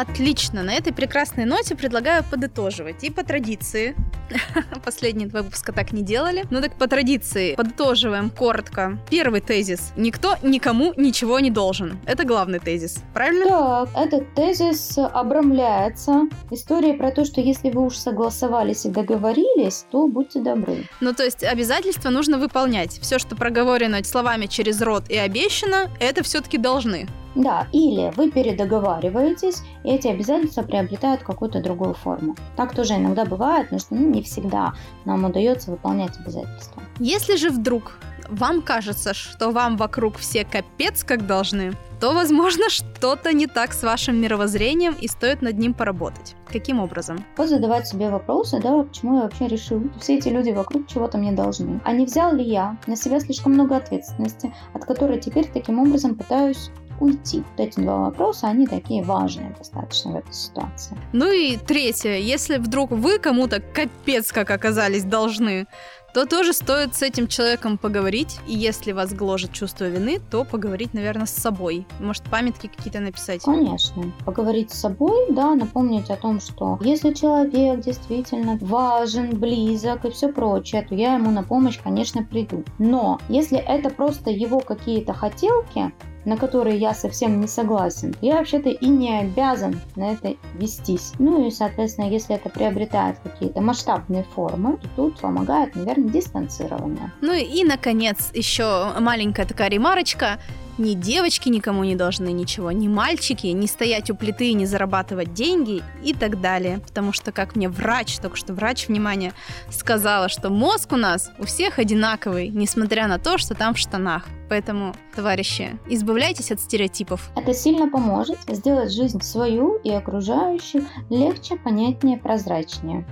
Отлично. 0.00 0.62
На 0.62 0.72
этой 0.72 0.94
прекрасной 0.94 1.44
ноте 1.44 1.76
предлагаю 1.76 2.24
подытоживать. 2.24 3.04
И 3.04 3.10
по 3.10 3.22
традиции, 3.22 3.94
последние 4.84 5.28
два 5.28 5.42
выпуска 5.42 5.72
так 5.72 5.92
не 5.92 6.02
делали, 6.02 6.44
но 6.48 6.62
так 6.62 6.78
по 6.78 6.86
традиции 6.88 7.54
подытоживаем 7.54 8.30
коротко. 8.30 8.98
Первый 9.10 9.42
тезис. 9.42 9.92
Никто 9.96 10.36
никому 10.42 10.94
ничего 10.96 11.38
не 11.38 11.50
должен. 11.50 11.98
Это 12.06 12.24
главный 12.24 12.60
тезис. 12.60 13.02
Правильно? 13.12 13.44
Так, 13.44 13.88
этот 13.94 14.34
тезис 14.34 14.96
обрамляется 14.96 16.28
историей 16.50 16.96
про 16.96 17.10
то, 17.10 17.26
что 17.26 17.42
если 17.42 17.68
вы 17.68 17.84
уж 17.84 17.96
согласовались 17.96 18.86
и 18.86 18.88
договорились, 18.88 19.84
то 19.90 20.08
будьте 20.08 20.40
добры. 20.40 20.88
Ну, 21.02 21.12
то 21.12 21.24
есть 21.24 21.44
обязательства 21.44 22.08
нужно 22.08 22.38
выполнять. 22.38 22.98
Все, 23.02 23.18
что 23.18 23.36
проговорено 23.36 24.02
словами 24.02 24.46
через 24.46 24.80
рот 24.80 25.10
и 25.10 25.16
обещано, 25.18 25.90
это 26.00 26.22
все-таки 26.22 26.56
должны. 26.56 27.06
Да, 27.34 27.68
или 27.72 28.12
вы 28.16 28.30
передоговариваетесь, 28.30 29.62
и 29.84 29.90
эти 29.90 30.08
обязательства 30.08 30.62
приобретают 30.62 31.22
какую-то 31.22 31.62
другую 31.62 31.94
форму. 31.94 32.34
Так 32.56 32.74
тоже 32.74 32.94
иногда 32.94 33.24
бывает, 33.24 33.70
но 33.70 33.78
что 33.78 33.94
ну, 33.94 34.10
не 34.10 34.22
всегда 34.22 34.72
нам 35.04 35.24
удается 35.24 35.70
выполнять 35.70 36.18
обязательства. 36.18 36.82
Если 36.98 37.36
же 37.36 37.50
вдруг 37.50 37.98
вам 38.30 38.62
кажется, 38.62 39.12
что 39.14 39.50
вам 39.50 39.76
вокруг 39.76 40.16
все 40.16 40.44
капец 40.44 41.04
как 41.04 41.26
должны, 41.26 41.72
то, 42.00 42.14
возможно, 42.14 42.70
что-то 42.70 43.32
не 43.32 43.46
так 43.46 43.72
с 43.72 43.82
вашим 43.82 44.20
мировоззрением 44.20 44.94
и 44.98 45.06
стоит 45.08 45.42
над 45.42 45.58
ним 45.58 45.74
поработать. 45.74 46.34
Каким 46.46 46.80
образом? 46.80 47.24
Вот 47.36 47.48
задавать 47.48 47.86
себе 47.86 48.08
вопросы, 48.08 48.60
да, 48.60 48.82
почему 48.82 49.16
я 49.16 49.22
вообще 49.24 49.48
решил, 49.48 49.82
все 50.00 50.16
эти 50.16 50.28
люди 50.28 50.50
вокруг 50.50 50.86
чего-то 50.86 51.18
мне 51.18 51.32
должны. 51.32 51.80
А 51.84 51.92
не 51.92 52.06
взял 52.06 52.34
ли 52.34 52.44
я 52.44 52.78
на 52.86 52.96
себя 52.96 53.20
слишком 53.20 53.52
много 53.52 53.76
ответственности, 53.76 54.52
от 54.72 54.84
которой 54.84 55.20
теперь 55.20 55.46
таким 55.52 55.78
образом 55.78 56.14
пытаюсь 56.14 56.70
уйти. 57.00 57.42
Вот 57.56 57.66
эти 57.66 57.80
два 57.80 57.98
вопроса, 57.98 58.48
они 58.48 58.66
такие 58.66 59.02
важные 59.02 59.54
достаточно 59.58 60.12
в 60.12 60.16
этой 60.16 60.32
ситуации. 60.32 60.96
Ну 61.12 61.30
и 61.30 61.56
третье, 61.56 62.18
если 62.18 62.58
вдруг 62.58 62.90
вы 62.90 63.18
кому-то 63.18 63.60
капец 63.60 64.32
как 64.32 64.50
оказались 64.50 65.04
должны, 65.04 65.66
то 66.12 66.26
тоже 66.26 66.52
стоит 66.52 66.94
с 66.94 67.02
этим 67.02 67.28
человеком 67.28 67.78
поговорить. 67.78 68.40
И 68.46 68.54
если 68.54 68.92
вас 68.92 69.12
гложет 69.12 69.52
чувство 69.52 69.84
вины, 69.84 70.20
то 70.30 70.44
поговорить, 70.44 70.94
наверное, 70.94 71.26
с 71.26 71.30
собой. 71.30 71.86
Может, 72.00 72.24
памятки 72.24 72.66
какие-то 72.66 73.00
написать? 73.00 73.42
Конечно. 73.42 74.12
Поговорить 74.24 74.72
с 74.72 74.80
собой, 74.80 75.26
да, 75.30 75.54
напомнить 75.54 76.10
о 76.10 76.16
том, 76.16 76.40
что 76.40 76.78
если 76.82 77.12
человек 77.12 77.80
действительно 77.80 78.58
важен, 78.60 79.38
близок 79.38 80.04
и 80.04 80.10
все 80.10 80.32
прочее, 80.32 80.82
то 80.82 80.94
я 80.94 81.14
ему 81.14 81.30
на 81.30 81.42
помощь, 81.42 81.78
конечно, 81.82 82.24
приду. 82.24 82.64
Но 82.78 83.20
если 83.28 83.58
это 83.58 83.90
просто 83.90 84.30
его 84.30 84.60
какие-то 84.60 85.12
хотелки, 85.12 85.92
на 86.24 86.36
которые 86.36 86.76
я 86.76 86.94
совсем 86.94 87.40
не 87.40 87.46
согласен, 87.46 88.14
я 88.20 88.36
вообще-то 88.36 88.68
и 88.68 88.86
не 88.86 89.18
обязан 89.20 89.80
на 89.96 90.12
это 90.12 90.34
вестись. 90.54 91.12
Ну 91.18 91.46
и, 91.46 91.50
соответственно, 91.50 92.06
если 92.06 92.36
это 92.36 92.48
приобретает 92.48 93.18
какие-то 93.22 93.60
масштабные 93.60 94.24
формы, 94.34 94.76
то 94.78 94.88
тут 94.96 95.20
помогает, 95.20 95.74
наверное, 95.74 96.10
дистанцирование. 96.10 97.12
Ну 97.20 97.32
и, 97.32 97.64
наконец, 97.64 98.30
еще 98.34 98.92
маленькая 98.98 99.46
такая 99.46 99.70
ремарочка. 99.70 100.38
Ни 100.80 100.94
девочки 100.94 101.50
никому 101.50 101.84
не 101.84 101.94
должны 101.94 102.32
ничего, 102.32 102.72
ни 102.72 102.88
мальчики, 102.88 103.48
не 103.48 103.66
стоять 103.66 104.10
у 104.10 104.14
плиты 104.14 104.48
и 104.48 104.54
не 104.54 104.64
зарабатывать 104.64 105.34
деньги 105.34 105.82
и 106.02 106.14
так 106.14 106.40
далее. 106.40 106.78
Потому 106.78 107.12
что, 107.12 107.32
как 107.32 107.54
мне 107.54 107.68
врач, 107.68 108.16
только 108.16 108.38
что 108.38 108.54
врач, 108.54 108.88
внимание, 108.88 109.34
сказала, 109.70 110.30
что 110.30 110.48
мозг 110.48 110.92
у 110.92 110.96
нас 110.96 111.32
у 111.38 111.44
всех 111.44 111.78
одинаковый, 111.78 112.48
несмотря 112.48 113.08
на 113.08 113.18
то, 113.18 113.36
что 113.36 113.54
там 113.54 113.74
в 113.74 113.78
штанах. 113.78 114.24
Поэтому, 114.48 114.94
товарищи, 115.14 115.78
избавляйтесь 115.86 116.50
от 116.50 116.60
стереотипов. 116.60 117.30
Это 117.36 117.52
сильно 117.52 117.86
поможет 117.86 118.38
сделать 118.48 118.90
жизнь 118.90 119.20
свою 119.20 119.76
и 119.84 119.90
окружающих 119.90 120.84
легче, 121.10 121.56
понятнее, 121.56 122.16
прозрачнее. 122.16 123.04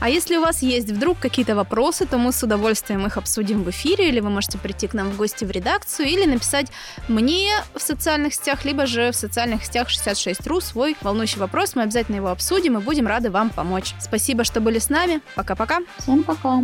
А 0.00 0.08
если 0.08 0.36
у 0.36 0.40
вас 0.40 0.62
есть 0.62 0.90
вдруг 0.90 1.18
какие-то 1.18 1.56
вопросы, 1.56 2.06
то 2.06 2.18
мы 2.18 2.32
с 2.32 2.42
удовольствием 2.42 3.06
их 3.06 3.16
обсудим 3.16 3.64
в 3.64 3.70
эфире, 3.70 4.08
или 4.08 4.20
вы 4.20 4.30
можете 4.30 4.56
прийти 4.58 4.86
к 4.86 4.94
нам 4.94 5.10
в 5.10 5.16
гости 5.16 5.44
в 5.44 5.50
редакцию, 5.50 6.08
или 6.08 6.24
написать 6.24 6.68
мне 7.08 7.50
в 7.74 7.80
социальных 7.80 8.34
сетях, 8.34 8.64
либо 8.64 8.86
же 8.86 9.10
в 9.10 9.16
социальных 9.16 9.64
сетях 9.64 9.88
66.ru 9.88 10.60
свой 10.60 10.96
волнующий 11.00 11.40
вопрос. 11.40 11.74
Мы 11.74 11.82
обязательно 11.82 12.16
его 12.16 12.28
обсудим 12.28 12.78
и 12.78 12.80
будем 12.80 13.08
рады 13.08 13.30
вам 13.30 13.50
помочь. 13.50 13.94
Спасибо, 14.00 14.44
что 14.44 14.60
были 14.60 14.78
с 14.78 14.88
нами. 14.88 15.20
Пока-пока. 15.34 15.80
Всем 15.98 16.22
пока. 16.22 16.62